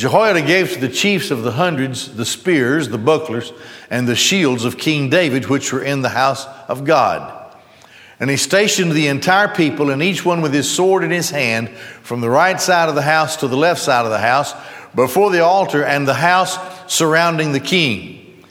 Jehoiada 0.00 0.40
gave 0.40 0.72
to 0.72 0.80
the 0.80 0.88
chiefs 0.88 1.30
of 1.30 1.42
the 1.42 1.52
hundreds 1.52 2.16
the 2.16 2.24
spears, 2.24 2.88
the 2.88 2.96
bucklers, 2.96 3.52
and 3.90 4.08
the 4.08 4.16
shields 4.16 4.64
of 4.64 4.78
King 4.78 5.10
David, 5.10 5.50
which 5.50 5.74
were 5.74 5.82
in 5.82 6.00
the 6.00 6.08
house 6.08 6.46
of 6.68 6.84
God. 6.84 7.54
And 8.18 8.30
he 8.30 8.38
stationed 8.38 8.92
the 8.92 9.08
entire 9.08 9.54
people, 9.54 9.90
and 9.90 10.02
each 10.02 10.24
one 10.24 10.40
with 10.40 10.54
his 10.54 10.70
sword 10.70 11.04
in 11.04 11.10
his 11.10 11.28
hand, 11.28 11.68
from 12.00 12.22
the 12.22 12.30
right 12.30 12.58
side 12.58 12.88
of 12.88 12.94
the 12.94 13.02
house 13.02 13.36
to 13.36 13.48
the 13.48 13.58
left 13.58 13.82
side 13.82 14.06
of 14.06 14.10
the 14.10 14.18
house, 14.18 14.54
before 14.94 15.30
the 15.30 15.44
altar 15.44 15.84
and 15.84 16.08
the 16.08 16.14
house 16.14 16.56
surrounding 16.90 17.52
the 17.52 17.60
king. 17.60 18.42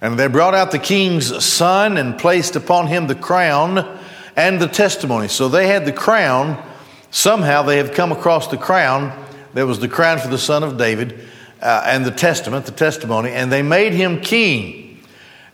And 0.00 0.16
they 0.16 0.28
brought 0.28 0.54
out 0.54 0.70
the 0.70 0.78
king's 0.78 1.44
son 1.44 1.96
and 1.96 2.16
placed 2.16 2.54
upon 2.54 2.86
him 2.86 3.08
the 3.08 3.16
crown 3.16 3.98
and 4.36 4.60
the 4.60 4.68
testimony. 4.68 5.26
So 5.26 5.48
they 5.48 5.66
had 5.66 5.84
the 5.84 5.92
crown. 5.92 6.64
Somehow 7.10 7.62
they 7.62 7.78
have 7.78 7.92
come 7.92 8.12
across 8.12 8.46
the 8.46 8.56
crown. 8.56 9.18
There 9.54 9.66
was 9.66 9.78
the 9.78 9.88
crown 9.88 10.18
for 10.18 10.28
the 10.28 10.38
son 10.38 10.62
of 10.62 10.78
David 10.78 11.28
uh, 11.60 11.82
and 11.86 12.04
the 12.04 12.10
testament, 12.10 12.66
the 12.66 12.72
testimony, 12.72 13.30
and 13.30 13.52
they 13.52 13.62
made 13.62 13.92
him 13.92 14.20
king. 14.20 15.02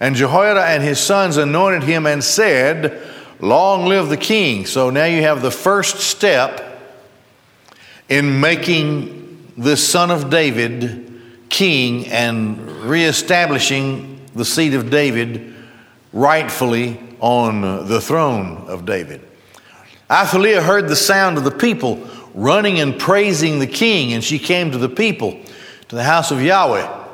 And 0.00 0.14
Jehoiada 0.14 0.64
and 0.64 0.82
his 0.82 1.00
sons 1.00 1.36
anointed 1.36 1.82
him 1.82 2.06
and 2.06 2.22
said, 2.22 3.02
Long 3.40 3.86
live 3.86 4.08
the 4.08 4.16
king. 4.16 4.66
So 4.66 4.90
now 4.90 5.04
you 5.04 5.22
have 5.22 5.42
the 5.42 5.50
first 5.50 5.98
step 5.98 6.64
in 8.08 8.40
making 8.40 9.52
the 9.56 9.76
son 9.76 10.10
of 10.10 10.30
David 10.30 11.04
king 11.48 12.06
and 12.08 12.58
reestablishing 12.82 14.20
the 14.34 14.44
seat 14.44 14.74
of 14.74 14.90
David 14.90 15.54
rightfully 16.12 17.00
on 17.20 17.86
the 17.88 18.00
throne 18.00 18.68
of 18.68 18.84
David. 18.84 19.20
Athaliah 20.10 20.62
heard 20.62 20.88
the 20.88 20.96
sound 20.96 21.36
of 21.36 21.44
the 21.44 21.50
people 21.50 21.96
running 22.34 22.80
and 22.80 22.98
praising 22.98 23.58
the 23.58 23.66
king, 23.66 24.12
and 24.12 24.22
she 24.22 24.38
came 24.38 24.72
to 24.72 24.78
the 24.78 24.88
people, 24.88 25.38
to 25.88 25.96
the 25.96 26.04
house 26.04 26.30
of 26.30 26.42
Yahweh. 26.42 27.06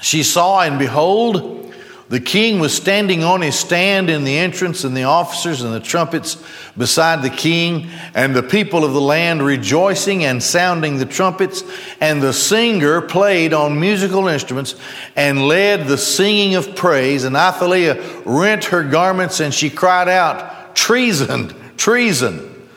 She 0.00 0.22
saw, 0.22 0.60
and 0.60 0.78
behold, 0.78 1.64
the 2.10 2.20
king 2.20 2.60
was 2.60 2.76
standing 2.76 3.24
on 3.24 3.40
his 3.40 3.58
stand 3.58 4.10
in 4.10 4.24
the 4.24 4.36
entrance, 4.36 4.84
and 4.84 4.94
the 4.94 5.04
officers 5.04 5.62
and 5.62 5.72
the 5.72 5.80
trumpets 5.80 6.36
beside 6.76 7.22
the 7.22 7.30
king, 7.30 7.88
and 8.14 8.36
the 8.36 8.42
people 8.42 8.84
of 8.84 8.92
the 8.92 9.00
land 9.00 9.42
rejoicing 9.42 10.24
and 10.24 10.42
sounding 10.42 10.98
the 10.98 11.06
trumpets. 11.06 11.64
And 12.00 12.22
the 12.22 12.34
singer 12.34 13.00
played 13.00 13.54
on 13.54 13.80
musical 13.80 14.28
instruments 14.28 14.74
and 15.16 15.48
led 15.48 15.86
the 15.86 15.96
singing 15.96 16.56
of 16.56 16.76
praise. 16.76 17.24
And 17.24 17.36
Athaliah 17.36 18.00
rent 18.26 18.66
her 18.66 18.84
garments 18.84 19.40
and 19.40 19.52
she 19.52 19.70
cried 19.70 20.08
out, 20.08 20.76
Treason, 20.76 21.54
treason. 21.76 22.68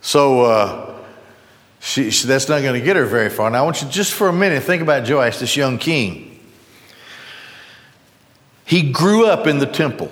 So, 0.00 0.40
uh, 0.42 0.91
she, 1.82 2.10
she, 2.10 2.28
that's 2.28 2.48
not 2.48 2.62
going 2.62 2.78
to 2.78 2.84
get 2.84 2.94
her 2.94 3.04
very 3.04 3.28
far. 3.28 3.50
Now, 3.50 3.58
I 3.58 3.62
want 3.62 3.82
you 3.82 3.88
just 3.88 4.12
for 4.12 4.28
a 4.28 4.32
minute 4.32 4.62
think 4.62 4.82
about 4.82 5.08
Joash, 5.08 5.38
this 5.38 5.56
young 5.56 5.78
king. 5.78 6.38
He 8.64 8.92
grew 8.92 9.26
up 9.26 9.48
in 9.48 9.58
the 9.58 9.66
temple. 9.66 10.10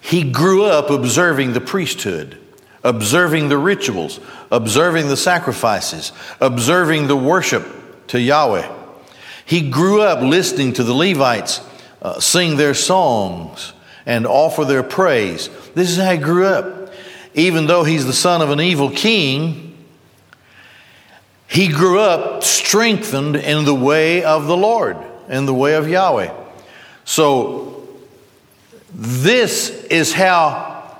He 0.00 0.24
grew 0.24 0.64
up 0.64 0.88
observing 0.88 1.52
the 1.52 1.60
priesthood, 1.60 2.38
observing 2.82 3.50
the 3.50 3.58
rituals, 3.58 4.18
observing 4.50 5.08
the 5.08 5.18
sacrifices, 5.18 6.12
observing 6.40 7.08
the 7.08 7.16
worship 7.16 8.06
to 8.08 8.18
Yahweh. 8.18 8.66
He 9.44 9.68
grew 9.68 10.00
up 10.00 10.22
listening 10.22 10.72
to 10.72 10.82
the 10.82 10.94
Levites 10.94 11.60
uh, 12.00 12.18
sing 12.18 12.56
their 12.56 12.72
songs 12.72 13.74
and 14.06 14.26
offer 14.26 14.64
their 14.64 14.82
praise. 14.82 15.50
This 15.74 15.90
is 15.90 15.98
how 15.98 16.12
he 16.12 16.18
grew 16.18 16.46
up. 16.46 16.77
Even 17.38 17.66
though 17.66 17.84
he's 17.84 18.04
the 18.04 18.12
son 18.12 18.42
of 18.42 18.50
an 18.50 18.60
evil 18.60 18.90
king, 18.90 19.76
he 21.46 21.68
grew 21.68 22.00
up 22.00 22.42
strengthened 22.42 23.36
in 23.36 23.64
the 23.64 23.74
way 23.74 24.24
of 24.24 24.48
the 24.48 24.56
Lord, 24.56 24.96
in 25.28 25.46
the 25.46 25.54
way 25.54 25.74
of 25.74 25.88
Yahweh. 25.88 26.34
So, 27.04 27.88
this 28.92 29.70
is 29.84 30.12
how 30.12 30.98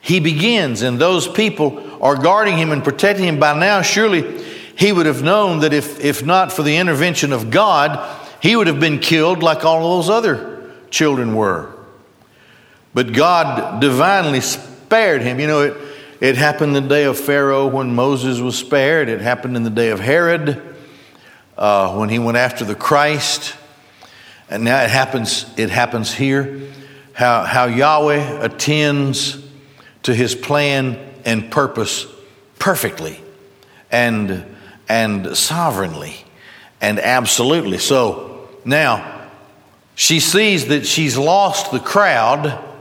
he 0.00 0.20
begins, 0.20 0.80
and 0.80 0.98
those 0.98 1.28
people 1.28 2.02
are 2.02 2.16
guarding 2.16 2.56
him 2.56 2.72
and 2.72 2.82
protecting 2.82 3.26
him, 3.26 3.38
by 3.38 3.52
now 3.58 3.82
surely 3.82 4.42
he 4.76 4.90
would 4.90 5.04
have 5.04 5.22
known 5.22 5.60
that 5.60 5.74
if, 5.74 6.02
if 6.02 6.24
not 6.24 6.50
for 6.50 6.62
the 6.62 6.78
intervention 6.78 7.30
of 7.30 7.50
God, 7.50 8.00
he 8.40 8.56
would 8.56 8.68
have 8.68 8.80
been 8.80 9.00
killed 9.00 9.42
like 9.42 9.66
all 9.66 9.76
of 9.76 10.06
those 10.06 10.08
other 10.08 10.72
children 10.88 11.34
were. 11.34 11.70
But 12.94 13.12
God 13.12 13.80
divinely 13.80 14.40
spared 14.94 15.22
him. 15.22 15.40
You 15.40 15.48
know, 15.48 15.60
it, 15.62 15.76
it 16.20 16.36
happened 16.36 16.76
the 16.76 16.80
day 16.80 17.02
of 17.02 17.18
Pharaoh 17.18 17.66
when 17.66 17.96
Moses 17.96 18.38
was 18.38 18.56
spared, 18.56 19.08
it 19.08 19.20
happened 19.20 19.56
in 19.56 19.64
the 19.64 19.70
day 19.70 19.90
of 19.90 19.98
Herod 19.98 20.62
uh, 21.58 21.96
when 21.96 22.10
he 22.10 22.20
went 22.20 22.36
after 22.36 22.64
the 22.64 22.76
Christ. 22.76 23.56
And 24.48 24.62
now 24.62 24.84
it 24.84 24.90
happens, 24.90 25.52
it 25.56 25.70
happens 25.70 26.14
here. 26.14 26.60
How, 27.12 27.42
how 27.42 27.64
Yahweh 27.64 28.44
attends 28.44 29.36
to 30.04 30.14
his 30.14 30.36
plan 30.36 30.96
and 31.24 31.50
purpose 31.50 32.06
perfectly 32.60 33.20
and, 33.90 34.46
and 34.88 35.36
sovereignly 35.36 36.24
and 36.80 37.00
absolutely. 37.00 37.78
So 37.78 38.48
now 38.64 39.28
she 39.96 40.20
sees 40.20 40.68
that 40.68 40.86
she's 40.86 41.18
lost 41.18 41.72
the 41.72 41.80
crowd 41.80 42.73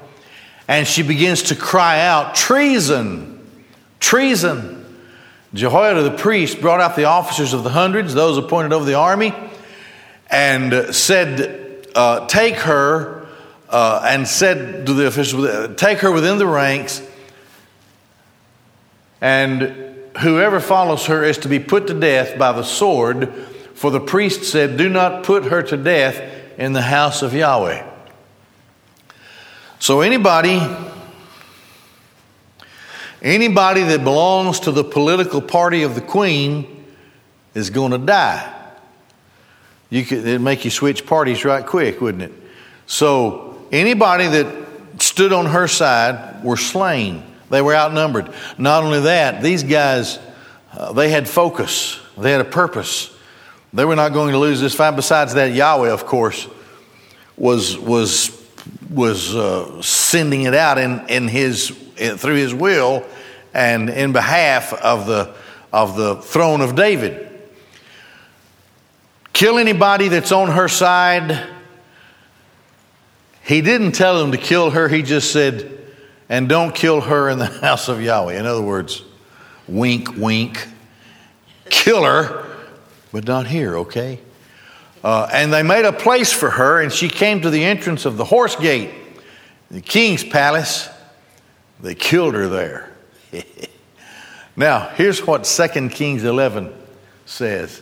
and 0.67 0.87
she 0.87 1.03
begins 1.03 1.43
to 1.43 1.55
cry 1.55 2.01
out, 2.01 2.35
Treason! 2.35 3.39
Treason! 3.99 4.79
Jehoiada 5.53 6.03
the 6.03 6.17
priest 6.17 6.61
brought 6.61 6.81
out 6.81 6.95
the 6.95 7.05
officers 7.05 7.53
of 7.53 7.63
the 7.63 7.69
hundreds, 7.69 8.13
those 8.13 8.37
appointed 8.37 8.73
over 8.73 8.85
the 8.85 8.95
army, 8.95 9.33
and 10.29 10.95
said, 10.95 11.87
uh, 11.95 12.25
Take 12.27 12.55
her, 12.55 13.27
uh, 13.69 14.03
and 14.05 14.27
said 14.27 14.87
to 14.87 14.93
the 14.93 15.05
officials, 15.07 15.75
Take 15.77 15.99
her 15.99 16.11
within 16.11 16.37
the 16.37 16.47
ranks, 16.47 17.01
and 19.21 19.95
whoever 20.19 20.59
follows 20.59 21.05
her 21.05 21.23
is 21.23 21.37
to 21.39 21.47
be 21.47 21.59
put 21.59 21.87
to 21.87 21.93
death 21.93 22.37
by 22.37 22.51
the 22.51 22.63
sword. 22.63 23.31
For 23.75 23.91
the 23.91 23.99
priest 23.99 24.43
said, 24.43 24.77
Do 24.77 24.89
not 24.89 25.23
put 25.23 25.45
her 25.45 25.61
to 25.63 25.77
death 25.77 26.21
in 26.57 26.73
the 26.73 26.81
house 26.81 27.21
of 27.21 27.33
Yahweh. 27.33 27.92
So, 29.83 29.99
anybody 29.99 30.61
Anybody 33.23 33.83
that 33.83 34.03
belongs 34.03 34.61
to 34.61 34.71
the 34.71 34.83
political 34.83 35.41
party 35.41 35.83
of 35.83 35.95
the 35.95 36.01
queen 36.01 36.85
is 37.53 37.69
going 37.69 37.91
to 37.91 37.97
die. 37.97 38.53
You 39.89 40.03
could, 40.03 40.19
it'd 40.19 40.41
make 40.41 40.65
you 40.65 40.71
switch 40.71 41.05
parties 41.05 41.45
right 41.45 41.65
quick, 41.65 42.01
wouldn't 42.01 42.23
it? 42.23 42.33
So 42.85 43.65
anybody 43.71 44.27
that 44.27 44.65
stood 45.01 45.31
on 45.31 45.45
her 45.45 45.69
side 45.69 46.43
were 46.43 46.57
slain. 46.57 47.23
They 47.49 47.61
were 47.61 47.75
outnumbered. 47.75 48.33
Not 48.57 48.83
only 48.83 48.99
that, 49.01 49.41
these 49.41 49.63
guys, 49.63 50.19
uh, 50.73 50.91
they 50.91 51.09
had 51.09 51.29
focus. 51.29 52.01
They 52.17 52.31
had 52.31 52.41
a 52.41 52.45
purpose. 52.45 53.15
They 53.71 53.85
were 53.85 53.95
not 53.95 54.11
going 54.11 54.33
to 54.33 54.37
lose 54.37 54.59
this 54.59 54.75
fight. 54.75 54.97
Besides 54.97 55.33
that, 55.35 55.53
Yahweh, 55.53 55.91
of 55.91 56.05
course, 56.05 56.45
was 57.37 57.77
was 57.77 58.42
was 58.89 59.35
uh, 59.35 59.81
sending 59.81 60.43
it 60.43 60.53
out 60.53 60.77
in 60.77 61.07
in 61.07 61.27
his 61.27 61.69
through 61.95 62.35
his 62.35 62.53
will 62.53 63.05
and 63.53 63.89
in 63.89 64.11
behalf 64.11 64.73
of 64.73 65.05
the, 65.05 65.33
of 65.71 65.95
the 65.95 66.15
throne 66.17 66.61
of 66.61 66.75
David. 66.75 67.29
Kill 69.31 69.57
anybody 69.57 70.07
that's 70.07 70.31
on 70.31 70.49
her 70.49 70.67
side. 70.67 71.47
He 73.43 73.61
didn't 73.61 73.93
tell 73.93 74.19
them 74.19 74.31
to 74.31 74.37
kill 74.37 74.71
her, 74.71 74.87
he 74.87 75.01
just 75.01 75.31
said, 75.31 75.69
and 76.29 76.47
don't 76.47 76.73
kill 76.73 77.01
her 77.01 77.29
in 77.29 77.39
the 77.39 77.45
house 77.61 77.89
of 77.89 78.01
Yahweh. 78.01 78.39
In 78.39 78.45
other 78.45 78.61
words, 78.61 79.03
wink, 79.67 80.15
wink, 80.17 80.67
kill 81.69 82.03
her, 82.03 82.45
but 83.11 83.25
not 83.25 83.47
here, 83.47 83.77
okay? 83.79 84.19
Uh, 85.03 85.27
and 85.33 85.51
they 85.51 85.63
made 85.63 85.83
a 85.83 85.91
place 85.91 86.31
for 86.31 86.49
her, 86.49 86.81
and 86.81 86.91
she 86.91 87.09
came 87.09 87.41
to 87.41 87.49
the 87.49 87.63
entrance 87.63 88.05
of 88.05 88.15
the 88.15 88.23
horse 88.23 88.55
gate, 88.55 88.91
the 89.69 89.81
king's 89.81 90.23
palace. 90.23 90.89
They 91.81 91.93
killed 91.93 92.35
her 92.35 92.47
there. 92.47 92.91
now, 94.55 94.87
here's 94.95 95.25
what 95.27 95.43
2 95.43 95.89
Kings 95.89 96.23
11 96.23 96.73
says, 97.25 97.81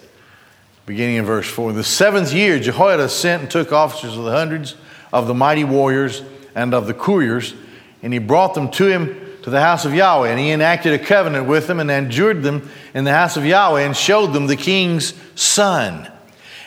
beginning 0.87 1.17
in 1.17 1.25
verse 1.25 1.47
4. 1.47 1.69
In 1.69 1.75
the 1.75 1.83
seventh 1.83 2.33
year, 2.33 2.59
Jehoiada 2.59 3.07
sent 3.07 3.43
and 3.43 3.51
took 3.51 3.71
officers 3.71 4.17
of 4.17 4.23
the 4.23 4.31
hundreds 4.31 4.75
of 5.13 5.27
the 5.27 5.35
mighty 5.35 5.63
warriors 5.63 6.23
and 6.55 6.73
of 6.73 6.87
the 6.87 6.93
couriers, 6.93 7.53
and 8.01 8.13
he 8.13 8.19
brought 8.19 8.55
them 8.55 8.71
to 8.71 8.87
him 8.87 9.15
to 9.43 9.49
the 9.51 9.61
house 9.61 9.85
of 9.85 9.93
Yahweh. 9.93 10.29
And 10.29 10.39
he 10.39 10.51
enacted 10.51 10.93
a 10.93 11.03
covenant 11.03 11.47
with 11.47 11.67
them 11.67 11.79
and 11.79 11.91
adjured 11.91 12.41
them 12.41 12.67
in 12.95 13.03
the 13.03 13.11
house 13.11 13.37
of 13.37 13.45
Yahweh 13.45 13.81
and 13.81 13.95
showed 13.95 14.33
them 14.33 14.47
the 14.47 14.55
king's 14.55 15.13
son. 15.35 16.10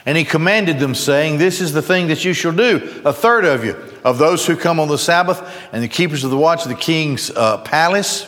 And 0.06 0.18
he 0.18 0.24
commanded 0.24 0.78
them, 0.78 0.94
saying, 0.94 1.38
This 1.38 1.60
is 1.60 1.72
the 1.72 1.80
thing 1.80 2.08
that 2.08 2.24
you 2.24 2.34
shall 2.34 2.52
do. 2.52 3.02
A 3.04 3.12
third 3.12 3.44
of 3.44 3.64
you, 3.64 3.74
of 4.04 4.18
those 4.18 4.46
who 4.46 4.56
come 4.56 4.78
on 4.78 4.88
the 4.88 4.98
Sabbath, 4.98 5.42
and 5.72 5.82
the 5.82 5.88
keepers 5.88 6.24
of 6.24 6.30
the 6.30 6.36
watch 6.36 6.62
of 6.62 6.68
the 6.68 6.74
king's 6.74 7.30
uh, 7.30 7.58
palace, 7.58 8.26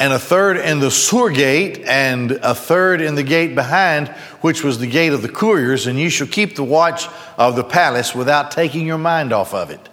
and 0.00 0.12
a 0.12 0.18
third 0.18 0.56
in 0.56 0.80
the 0.80 0.90
sur 0.90 1.30
gate, 1.30 1.84
and 1.86 2.32
a 2.32 2.56
third 2.56 3.00
in 3.00 3.14
the 3.14 3.22
gate 3.22 3.54
behind, 3.54 4.08
which 4.40 4.64
was 4.64 4.80
the 4.80 4.88
gate 4.88 5.12
of 5.12 5.22
the 5.22 5.28
couriers, 5.28 5.86
and 5.86 5.96
you 5.96 6.10
shall 6.10 6.26
keep 6.26 6.56
the 6.56 6.64
watch 6.64 7.06
of 7.38 7.54
the 7.54 7.62
palace 7.62 8.12
without 8.12 8.50
taking 8.50 8.84
your 8.84 8.98
mind 8.98 9.32
off 9.32 9.54
of 9.54 9.70
it. 9.70 9.88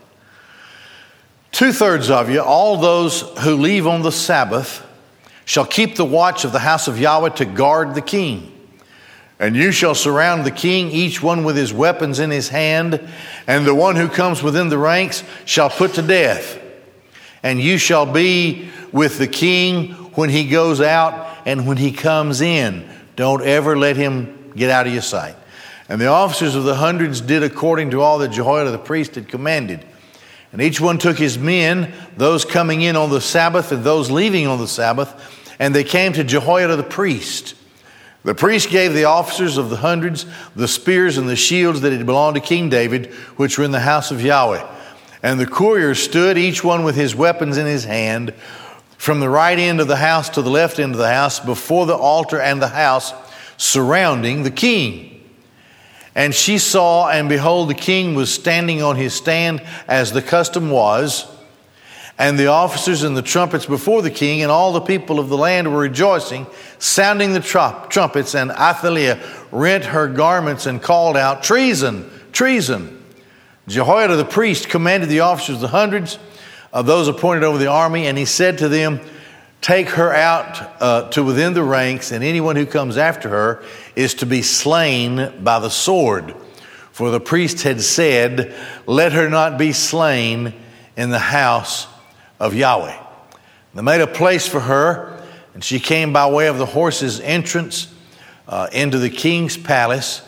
Two 1.52 1.72
thirds 1.72 2.10
of 2.10 2.32
you, 2.32 2.42
all 2.42 2.78
those 2.78 3.22
who 3.40 3.56
leave 3.56 3.86
on 3.86 4.02
the 4.02 4.12
Sabbath, 4.12 4.84
shall 5.46 5.66
keep 5.66 5.96
the 5.96 6.06
watch 6.06 6.44
of 6.44 6.52
the 6.52 6.60
house 6.60 6.88
of 6.88 7.00
Yahweh 7.00 7.30
to 7.30 7.46
guard 7.46 7.94
the 7.94 8.02
king. 8.02 8.59
And 9.40 9.56
you 9.56 9.72
shall 9.72 9.96
surround 9.96 10.46
the 10.46 10.52
king, 10.52 10.92
each 10.92 11.24
one 11.24 11.46
with 11.46 11.56
his 11.56 11.74
weapons 11.74 12.20
in 12.20 12.30
his 12.30 12.50
hand, 12.50 13.00
and 13.48 13.66
the 13.66 13.74
one 13.74 13.96
who 13.96 14.10
comes 14.10 14.44
within 14.44 14.68
the 14.68 14.78
ranks 14.78 15.24
shall 15.46 15.70
put 15.70 15.94
to 15.94 16.02
death. 16.02 16.60
And 17.42 17.62
you 17.62 17.78
shall 17.78 18.06
be 18.06 18.70
with 18.92 19.18
the 19.18 19.28
king 19.28 19.94
when 20.16 20.30
he 20.30 20.50
goes 20.50 20.82
out 20.82 21.38
and 21.46 21.66
when 21.66 21.78
he 21.78 21.94
comes 21.94 22.42
in. 22.42 22.90
Don't 23.16 23.42
ever 23.42 23.78
let 23.78 23.96
him 23.96 24.52
get 24.56 24.70
out 24.70 24.88
of 24.88 24.94
your 24.94 25.02
sight. 25.02 25.36
And 25.88 26.02
the 26.02 26.08
officers 26.08 26.56
of 26.56 26.66
the 26.66 26.76
hundreds 26.76 27.22
did 27.22 27.42
according 27.42 27.92
to 27.92 28.02
all 28.02 28.20
that 28.20 28.30
Jehoiada 28.30 28.72
the 28.72 28.78
priest 28.78 29.16
had 29.16 29.30
commanded. 29.30 29.86
And 30.52 30.62
each 30.62 30.82
one 30.82 30.98
took 30.98 31.18
his 31.18 31.38
men, 31.38 31.94
those 32.18 32.44
coming 32.44 32.82
in 32.82 32.96
on 32.96 33.10
the 33.10 33.22
Sabbath 33.22 33.72
and 33.72 33.84
those 33.84 34.12
leaving 34.12 34.48
on 34.48 34.60
the 34.60 34.68
Sabbath, 34.68 35.56
and 35.60 35.74
they 35.74 35.84
came 35.84 36.14
to 36.14 36.24
Jehoiada 36.24 36.76
the 36.76 36.84
priest. 36.84 37.56
The 38.24 38.36
priest 38.36 38.70
gave 38.70 38.94
the 38.94 39.06
officers 39.06 39.58
of 39.58 39.70
the 39.70 39.78
hundreds 39.78 40.26
the 40.56 40.68
spears 40.68 41.18
and 41.18 41.30
the 41.30 41.36
shields 41.36 41.82
that 41.82 41.94
had 41.94 42.06
belonged 42.06 42.36
to 42.36 42.42
King 42.42 42.70
David, 42.70 43.14
which 43.38 43.58
were 43.58 43.64
in 43.64 43.72
the 43.72 43.80
house 43.80 44.12
of 44.12 44.22
Yahweh. 44.22 44.66
And 45.24 45.40
the 45.40 45.46
couriers 45.46 46.04
stood, 46.04 46.38
each 46.38 46.64
one 46.64 46.84
with 46.84 46.96
his 46.96 47.16
weapons 47.16 47.58
in 47.58 47.66
his 47.66 47.86
hand, 47.86 48.34
from 48.98 49.22
the 49.22 49.30
right 49.30 49.58
end 49.58 49.80
of 49.80 49.88
the 49.88 49.96
house 49.96 50.30
to 50.30 50.42
the 50.42 50.50
left 50.50 50.80
end 50.80 50.94
of 50.94 50.98
the 50.98 51.12
house, 51.12 51.40
before 51.40 51.86
the 51.86 51.96
altar 51.96 52.42
and 52.42 52.62
the 52.62 52.68
house, 52.68 53.14
surrounding 53.56 54.44
the 54.44 54.52
king. 54.52 55.24
And 56.14 56.36
she 56.36 56.58
saw, 56.58 57.10
and 57.10 57.30
behold, 57.30 57.70
the 57.70 57.76
king 57.76 58.16
was 58.16 58.34
standing 58.34 58.82
on 58.82 58.98
his 58.98 59.14
stand 59.14 59.62
as 59.88 60.12
the 60.12 60.22
custom 60.22 60.70
was 60.70 61.26
and 62.20 62.38
the 62.38 62.48
officers 62.48 63.04
and 63.04 63.16
the 63.16 63.22
trumpets 63.22 63.66
before 63.66 64.02
the 64.02 64.12
king, 64.12 64.42
and 64.42 64.52
all 64.52 64.74
the 64.74 64.82
people 64.82 65.22
of 65.22 65.30
the 65.30 65.38
land 65.38 65.72
were 65.72 65.80
rejoicing, 65.80 66.46
sounding 66.78 67.32
the 67.32 67.40
trumpets. 67.40 68.36
And 68.36 68.52
Athaliah 68.52 69.24
rent 69.54 69.86
her 69.86 70.10
garments 70.10 70.66
and 70.66 70.82
called 70.82 71.16
out, 71.16 71.44
Treason, 71.44 72.12
treason. 72.34 73.02
Jehoiada 73.70 74.18
the 74.18 74.26
priest 74.26 74.68
commanded 74.68 75.08
the 75.08 75.22
officers 75.22 75.56
of 75.56 75.62
the 75.62 75.68
hundreds 75.70 76.20
of 76.74 76.86
those 76.86 77.08
appointed 77.08 77.44
over 77.44 77.58
the 77.58 77.68
army, 77.68 78.06
and 78.06 78.18
he 78.18 78.26
said 78.26 78.58
to 78.58 78.68
them, 78.68 79.00
Take 79.62 79.88
her 79.90 80.14
out 80.14 80.82
uh, 80.82 81.10
to 81.12 81.24
within 81.24 81.54
the 81.54 81.64
ranks, 81.64 82.12
and 82.12 82.22
anyone 82.22 82.58
who 82.58 82.66
comes 82.66 82.98
after 82.98 83.30
her 83.30 83.64
is 83.96 84.16
to 84.16 84.26
be 84.26 84.42
slain 84.42 85.42
by 85.42 85.60
the 85.60 85.70
sword. 85.70 86.36
For 86.92 87.12
the 87.12 87.22
priest 87.22 87.64
had 87.64 87.80
said, 87.80 88.54
Let 88.86 89.14
her 89.14 89.30
not 89.30 89.58
be 89.58 89.72
slain 89.72 90.54
in 90.98 91.12
the 91.12 91.20
house 91.20 91.88
of 92.40 92.54
Yahweh. 92.54 92.98
They 93.76 93.82
made 93.82 94.02
a 94.02 94.08
place 94.08 94.48
for 94.48 94.60
her, 94.60 95.22
and 95.54 95.64
she 95.64 95.80
came 95.80 96.14
by 96.14 96.30
way 96.30 96.48
of 96.48 96.58
the 96.58 96.66
horse's 96.66 97.20
entrance 97.20 97.94
uh, 98.48 98.68
into 98.72 98.98
the 98.98 99.10
king's 99.10 99.58
palace, 99.58 100.22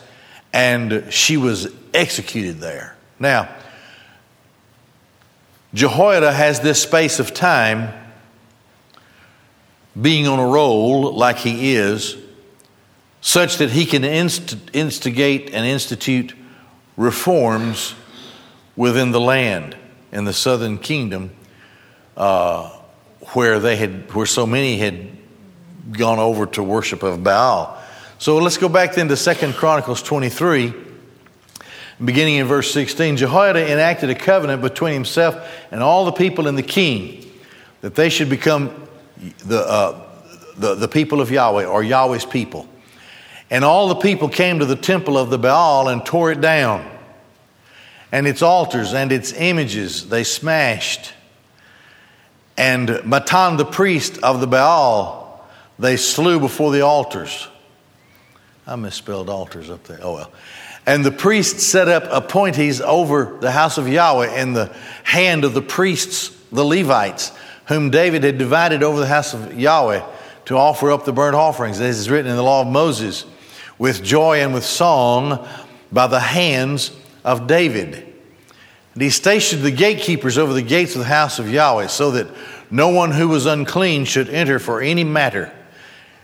and 0.52 1.12
she 1.12 1.36
was 1.36 1.72
executed 1.92 2.58
there. 2.58 2.96
Now, 3.18 3.48
Jehoiada 5.74 6.32
has 6.32 6.60
this 6.60 6.82
space 6.82 7.18
of 7.18 7.32
time 7.32 7.92
being 10.00 10.26
on 10.26 10.38
a 10.38 10.46
roll 10.46 11.12
like 11.14 11.38
he 11.38 11.74
is, 11.74 12.16
such 13.20 13.58
that 13.58 13.70
he 13.70 13.86
can 13.86 14.04
inst- 14.04 14.70
instigate 14.72 15.52
and 15.52 15.66
institute 15.66 16.34
reforms 16.96 17.94
within 18.76 19.12
the 19.12 19.20
land 19.20 19.76
in 20.10 20.24
the 20.24 20.32
southern 20.32 20.78
kingdom 20.78 21.30
uh, 22.16 22.70
where 23.32 23.58
they 23.58 23.76
had 23.76 24.12
where 24.14 24.26
so 24.26 24.46
many 24.46 24.78
had 24.78 25.08
gone 25.92 26.18
over 26.18 26.46
to 26.46 26.62
worship 26.62 27.02
of 27.02 27.22
Baal. 27.22 27.78
So 28.18 28.38
let's 28.38 28.56
go 28.56 28.68
back 28.68 28.94
then 28.94 29.08
to 29.08 29.16
Second 29.16 29.54
Chronicles 29.54 30.02
23, 30.02 30.72
beginning 32.04 32.36
in 32.36 32.46
verse 32.46 32.72
16. 32.72 33.16
Jehoiada 33.16 33.72
enacted 33.72 34.10
a 34.10 34.14
covenant 34.14 34.62
between 34.62 34.94
himself 34.94 35.36
and 35.70 35.82
all 35.82 36.04
the 36.04 36.12
people 36.12 36.46
and 36.46 36.56
the 36.56 36.62
king 36.62 37.28
that 37.80 37.96
they 37.96 38.08
should 38.08 38.30
become 38.30 38.88
the, 39.44 39.58
uh, 39.58 40.06
the, 40.56 40.74
the 40.76 40.88
people 40.88 41.20
of 41.20 41.30
Yahweh 41.30 41.64
or 41.64 41.82
Yahweh's 41.82 42.24
people. 42.24 42.68
And 43.50 43.64
all 43.64 43.88
the 43.88 43.96
people 43.96 44.28
came 44.28 44.60
to 44.60 44.66
the 44.66 44.76
temple 44.76 45.18
of 45.18 45.28
the 45.28 45.38
Baal 45.38 45.88
and 45.88 46.06
tore 46.06 46.32
it 46.32 46.40
down. 46.40 46.88
And 48.10 48.26
its 48.26 48.40
altars 48.40 48.94
and 48.94 49.10
its 49.12 49.32
images 49.32 50.08
they 50.08 50.24
smashed. 50.24 51.12
And 52.62 52.88
Mattan 52.88 53.56
the 53.58 53.64
priest 53.64 54.18
of 54.22 54.40
the 54.40 54.46
Baal, 54.46 55.44
they 55.80 55.96
slew 55.96 56.38
before 56.38 56.70
the 56.70 56.82
altars. 56.82 57.48
I 58.68 58.76
misspelled 58.76 59.28
altars 59.28 59.68
up 59.68 59.82
there. 59.82 59.98
Oh 60.00 60.14
well. 60.14 60.32
And 60.86 61.04
the 61.04 61.10
priests 61.10 61.66
set 61.66 61.88
up 61.88 62.04
appointees 62.08 62.80
over 62.80 63.36
the 63.40 63.50
house 63.50 63.78
of 63.78 63.88
Yahweh 63.88 64.40
in 64.40 64.52
the 64.52 64.72
hand 65.02 65.42
of 65.44 65.54
the 65.54 65.60
priests, 65.60 66.28
the 66.52 66.64
Levites, 66.64 67.32
whom 67.66 67.90
David 67.90 68.22
had 68.22 68.38
divided 68.38 68.84
over 68.84 69.00
the 69.00 69.08
house 69.08 69.34
of 69.34 69.58
Yahweh 69.58 70.04
to 70.44 70.56
offer 70.56 70.92
up 70.92 71.04
the 71.04 71.12
burnt 71.12 71.34
offerings, 71.34 71.80
as 71.80 71.98
is 71.98 72.08
written 72.08 72.30
in 72.30 72.36
the 72.36 72.44
law 72.44 72.62
of 72.62 72.68
Moses, 72.68 73.24
with 73.76 74.04
joy 74.04 74.40
and 74.40 74.54
with 74.54 74.64
song 74.64 75.48
by 75.90 76.06
the 76.06 76.20
hands 76.20 76.92
of 77.24 77.48
David. 77.48 78.11
And 78.94 79.02
he 79.02 79.10
stationed 79.10 79.62
the 79.62 79.70
gatekeepers 79.70 80.36
over 80.36 80.52
the 80.52 80.62
gates 80.62 80.94
of 80.94 81.00
the 81.00 81.06
house 81.06 81.38
of 81.38 81.50
Yahweh, 81.50 81.86
so 81.86 82.10
that 82.12 82.26
no 82.70 82.88
one 82.88 83.10
who 83.10 83.28
was 83.28 83.46
unclean 83.46 84.04
should 84.04 84.28
enter 84.28 84.58
for 84.58 84.80
any 84.80 85.04
matter. 85.04 85.52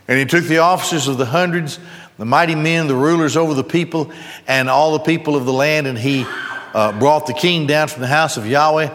And 0.07 0.17
he 0.17 0.25
took 0.25 0.45
the 0.45 0.59
officers 0.59 1.07
of 1.07 1.17
the 1.17 1.25
hundreds, 1.25 1.79
the 2.17 2.25
mighty 2.25 2.55
men, 2.55 2.87
the 2.87 2.95
rulers 2.95 3.37
over 3.37 3.53
the 3.53 3.63
people, 3.63 4.11
and 4.47 4.69
all 4.69 4.93
the 4.93 4.99
people 4.99 5.35
of 5.35 5.45
the 5.45 5.53
land, 5.53 5.87
and 5.87 5.97
he 5.97 6.25
uh, 6.73 6.97
brought 6.99 7.27
the 7.27 7.33
king 7.33 7.67
down 7.67 7.87
from 7.87 8.01
the 8.01 8.07
house 8.07 8.37
of 8.37 8.47
Yahweh. 8.47 8.89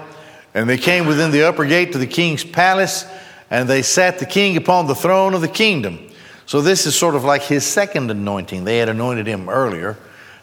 And 0.54 0.68
they 0.68 0.78
came 0.78 1.06
within 1.06 1.30
the 1.30 1.48
upper 1.48 1.64
gate 1.64 1.92
to 1.92 1.98
the 1.98 2.06
king's 2.06 2.44
palace, 2.44 3.06
and 3.50 3.68
they 3.68 3.82
sat 3.82 4.18
the 4.18 4.26
king 4.26 4.56
upon 4.56 4.86
the 4.86 4.94
throne 4.94 5.34
of 5.34 5.40
the 5.40 5.48
kingdom. 5.48 5.98
So 6.46 6.60
this 6.60 6.86
is 6.86 6.94
sort 6.94 7.14
of 7.14 7.24
like 7.24 7.42
his 7.42 7.64
second 7.64 8.10
anointing. 8.10 8.64
They 8.64 8.78
had 8.78 8.88
anointed 8.88 9.26
him 9.26 9.48
earlier 9.48 9.96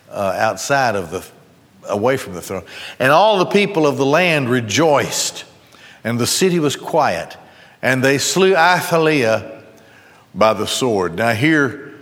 uh, 0.09 0.35
outside 0.37 0.95
of 0.95 1.11
the, 1.11 1.25
away 1.87 2.17
from 2.17 2.33
the 2.33 2.41
throne. 2.41 2.63
And 2.99 3.11
all 3.11 3.39
the 3.39 3.45
people 3.45 3.87
of 3.87 3.97
the 3.97 4.05
land 4.05 4.49
rejoiced, 4.49 5.45
and 6.03 6.19
the 6.19 6.27
city 6.27 6.59
was 6.59 6.75
quiet. 6.75 7.37
And 7.81 8.03
they 8.03 8.17
slew 8.17 8.55
Athaliah 8.55 9.63
by 10.33 10.53
the 10.53 10.67
sword. 10.67 11.15
Now 11.15 11.33
here, 11.33 11.93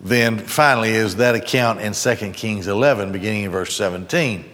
then, 0.00 0.38
finally, 0.38 0.90
is 0.90 1.16
that 1.16 1.34
account 1.34 1.80
in 1.80 1.92
2 1.92 2.32
Kings 2.32 2.66
11, 2.66 3.12
beginning 3.12 3.44
in 3.44 3.50
verse 3.50 3.74
17. 3.74 4.44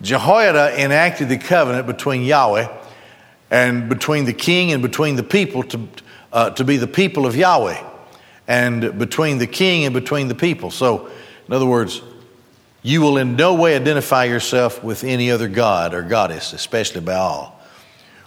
Jehoiada 0.00 0.80
enacted 0.80 1.28
the 1.28 1.38
covenant 1.38 1.86
between 1.86 2.22
Yahweh 2.22 2.68
and 3.50 3.88
between 3.88 4.24
the 4.24 4.32
king 4.32 4.72
and 4.72 4.82
between 4.82 5.16
the 5.16 5.22
people 5.22 5.62
to, 5.64 5.88
uh, 6.32 6.50
to 6.50 6.64
be 6.64 6.76
the 6.76 6.86
people 6.86 7.26
of 7.26 7.36
Yahweh, 7.36 7.82
and 8.46 8.98
between 8.98 9.38
the 9.38 9.46
king 9.46 9.84
and 9.84 9.94
between 9.94 10.28
the 10.28 10.34
people. 10.34 10.70
So, 10.70 11.08
in 11.46 11.54
other 11.54 11.66
words, 11.66 12.02
you 12.84 13.00
will 13.00 13.16
in 13.16 13.34
no 13.34 13.54
way 13.54 13.74
identify 13.74 14.24
yourself 14.24 14.84
with 14.84 15.04
any 15.04 15.30
other 15.30 15.48
god 15.48 15.94
or 15.94 16.02
goddess, 16.02 16.52
especially 16.52 17.00
Baal. 17.00 17.58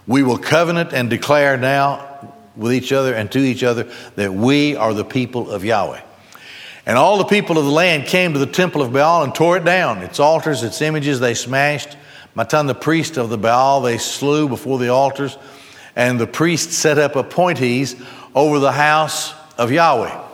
We 0.07 0.23
will 0.23 0.39
covenant 0.39 0.93
and 0.93 1.11
declare 1.11 1.57
now 1.57 2.33
with 2.55 2.73
each 2.73 2.91
other 2.91 3.13
and 3.13 3.31
to 3.33 3.39
each 3.39 3.63
other 3.63 3.87
that 4.15 4.33
we 4.33 4.75
are 4.75 4.95
the 4.95 5.05
people 5.05 5.51
of 5.51 5.63
Yahweh. 5.63 6.01
And 6.87 6.97
all 6.97 7.19
the 7.19 7.25
people 7.25 7.59
of 7.59 7.65
the 7.65 7.71
land 7.71 8.07
came 8.07 8.33
to 8.33 8.39
the 8.39 8.47
temple 8.47 8.81
of 8.81 8.91
Baal 8.91 9.23
and 9.23 9.35
tore 9.35 9.57
it 9.57 9.63
down. 9.63 9.99
Its 9.99 10.19
altars, 10.19 10.63
its 10.63 10.81
images, 10.81 11.19
they 11.19 11.35
smashed. 11.35 11.95
Mattan, 12.35 12.65
the 12.65 12.73
priest 12.73 13.17
of 13.17 13.29
the 13.29 13.37
Baal, 13.37 13.81
they 13.81 13.99
slew 13.99 14.49
before 14.49 14.79
the 14.79 14.89
altars. 14.89 15.37
And 15.95 16.19
the 16.19 16.25
priests 16.25 16.75
set 16.75 16.97
up 16.97 17.15
appointees 17.15 17.95
over 18.33 18.57
the 18.57 18.71
house 18.71 19.35
of 19.55 19.71
Yahweh. 19.71 20.26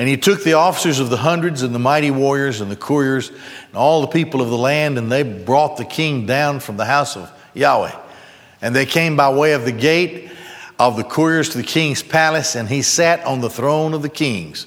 And 0.00 0.08
he 0.08 0.16
took 0.16 0.42
the 0.42 0.54
officers 0.54 0.98
of 0.98 1.10
the 1.10 1.18
hundreds 1.18 1.60
and 1.60 1.74
the 1.74 1.78
mighty 1.78 2.10
warriors 2.10 2.62
and 2.62 2.70
the 2.70 2.76
couriers 2.76 3.28
and 3.28 3.74
all 3.74 4.00
the 4.00 4.06
people 4.06 4.40
of 4.40 4.48
the 4.48 4.56
land, 4.56 4.96
and 4.96 5.12
they 5.12 5.22
brought 5.22 5.76
the 5.76 5.84
king 5.84 6.24
down 6.24 6.60
from 6.60 6.78
the 6.78 6.86
house 6.86 7.18
of 7.18 7.30
Yahweh. 7.52 7.94
And 8.62 8.74
they 8.74 8.86
came 8.86 9.14
by 9.14 9.28
way 9.28 9.52
of 9.52 9.66
the 9.66 9.72
gate 9.72 10.30
of 10.78 10.96
the 10.96 11.04
couriers 11.04 11.50
to 11.50 11.58
the 11.58 11.64
king's 11.64 12.02
palace, 12.02 12.54
and 12.54 12.66
he 12.66 12.80
sat 12.80 13.22
on 13.26 13.42
the 13.42 13.50
throne 13.50 13.92
of 13.92 14.00
the 14.00 14.08
kings. 14.08 14.66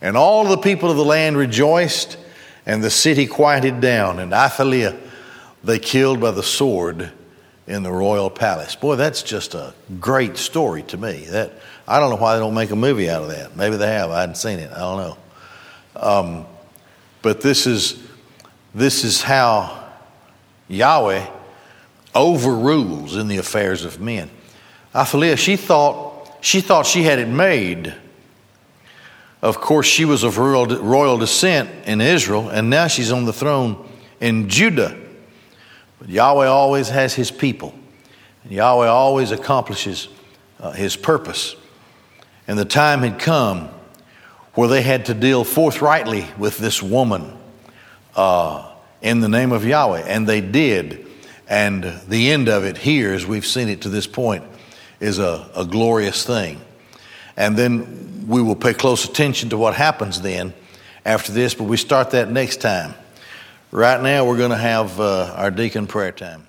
And 0.00 0.16
all 0.16 0.46
the 0.46 0.56
people 0.56 0.90
of 0.90 0.96
the 0.96 1.04
land 1.04 1.36
rejoiced, 1.36 2.16
and 2.64 2.82
the 2.82 2.88
city 2.88 3.26
quieted 3.26 3.82
down. 3.82 4.18
And 4.18 4.32
Athaliah 4.32 4.96
they 5.62 5.78
killed 5.78 6.22
by 6.22 6.30
the 6.30 6.42
sword 6.42 7.12
in 7.66 7.82
the 7.82 7.92
royal 7.92 8.30
palace. 8.30 8.76
Boy, 8.76 8.96
that's 8.96 9.22
just 9.22 9.52
a 9.52 9.74
great 10.00 10.38
story 10.38 10.84
to 10.84 10.96
me. 10.96 11.26
That 11.26 11.52
I 11.90 12.00
don't 12.00 12.10
know 12.10 12.16
why 12.16 12.34
they 12.34 12.40
don't 12.40 12.54
make 12.54 12.70
a 12.70 12.76
movie 12.76 13.10
out 13.10 13.22
of 13.22 13.28
that. 13.28 13.56
Maybe 13.56 13.76
they 13.76 13.88
have. 13.88 14.10
I 14.10 14.20
hadn't 14.20 14.36
seen 14.36 14.58
it. 14.58 14.70
I 14.72 14.78
don't 14.78 14.98
know. 14.98 15.16
Um, 15.96 16.46
but 17.20 17.40
this 17.40 17.66
is 17.66 18.02
this 18.74 19.04
is 19.04 19.20
how 19.20 19.88
Yahweh 20.68 21.26
overrules 22.14 23.16
in 23.16 23.28
the 23.28 23.38
affairs 23.38 23.84
of 23.84 24.00
men. 24.00 24.30
Athaliah, 24.94 25.36
she 25.36 25.56
thought 25.56 26.38
she 26.40 26.60
thought 26.60 26.86
she 26.86 27.02
had 27.02 27.18
it 27.18 27.28
made 27.28 27.94
of 29.42 29.58
course, 29.58 29.86
she 29.86 30.04
was 30.04 30.22
of 30.22 30.36
royal, 30.36 30.66
royal 30.66 31.16
descent 31.16 31.70
in 31.86 32.00
Israel, 32.00 32.50
and 32.50 32.68
now 32.68 32.88
she's 32.88 33.10
on 33.10 33.24
the 33.24 33.32
throne 33.32 33.88
in 34.20 34.48
Judah. 34.48 34.98
But 35.98 36.10
Yahweh 36.10 36.46
always 36.46 36.88
has 36.90 37.14
his 37.14 37.30
people, 37.30 37.74
Yahweh 38.48 38.88
always 38.88 39.30
accomplishes 39.30 40.08
uh, 40.58 40.72
his 40.72 40.96
purpose. 40.96 41.56
And 42.50 42.58
the 42.58 42.64
time 42.64 43.02
had 43.02 43.20
come 43.20 43.68
where 44.54 44.68
they 44.68 44.82
had 44.82 45.06
to 45.06 45.14
deal 45.14 45.44
forthrightly 45.44 46.26
with 46.36 46.58
this 46.58 46.82
woman 46.82 47.38
uh, 48.16 48.72
in 49.00 49.20
the 49.20 49.28
name 49.28 49.52
of 49.52 49.64
Yahweh, 49.64 50.00
and 50.00 50.28
they 50.28 50.40
did. 50.40 51.06
And 51.46 51.84
the 52.08 52.32
end 52.32 52.48
of 52.48 52.64
it 52.64 52.76
here, 52.76 53.12
as 53.12 53.24
we've 53.24 53.46
seen 53.46 53.68
it 53.68 53.82
to 53.82 53.88
this 53.88 54.08
point, 54.08 54.42
is 54.98 55.20
a, 55.20 55.48
a 55.54 55.64
glorious 55.64 56.26
thing. 56.26 56.60
And 57.36 57.56
then 57.56 58.26
we 58.26 58.42
will 58.42 58.56
pay 58.56 58.74
close 58.74 59.04
attention 59.04 59.50
to 59.50 59.56
what 59.56 59.74
happens 59.74 60.20
then 60.20 60.52
after 61.04 61.30
this, 61.30 61.54
but 61.54 61.64
we 61.68 61.76
start 61.76 62.10
that 62.10 62.32
next 62.32 62.56
time. 62.56 62.94
Right 63.70 64.02
now, 64.02 64.26
we're 64.26 64.38
going 64.38 64.50
to 64.50 64.56
have 64.56 64.98
uh, 64.98 65.34
our 65.36 65.52
deacon 65.52 65.86
prayer 65.86 66.10
time. 66.10 66.48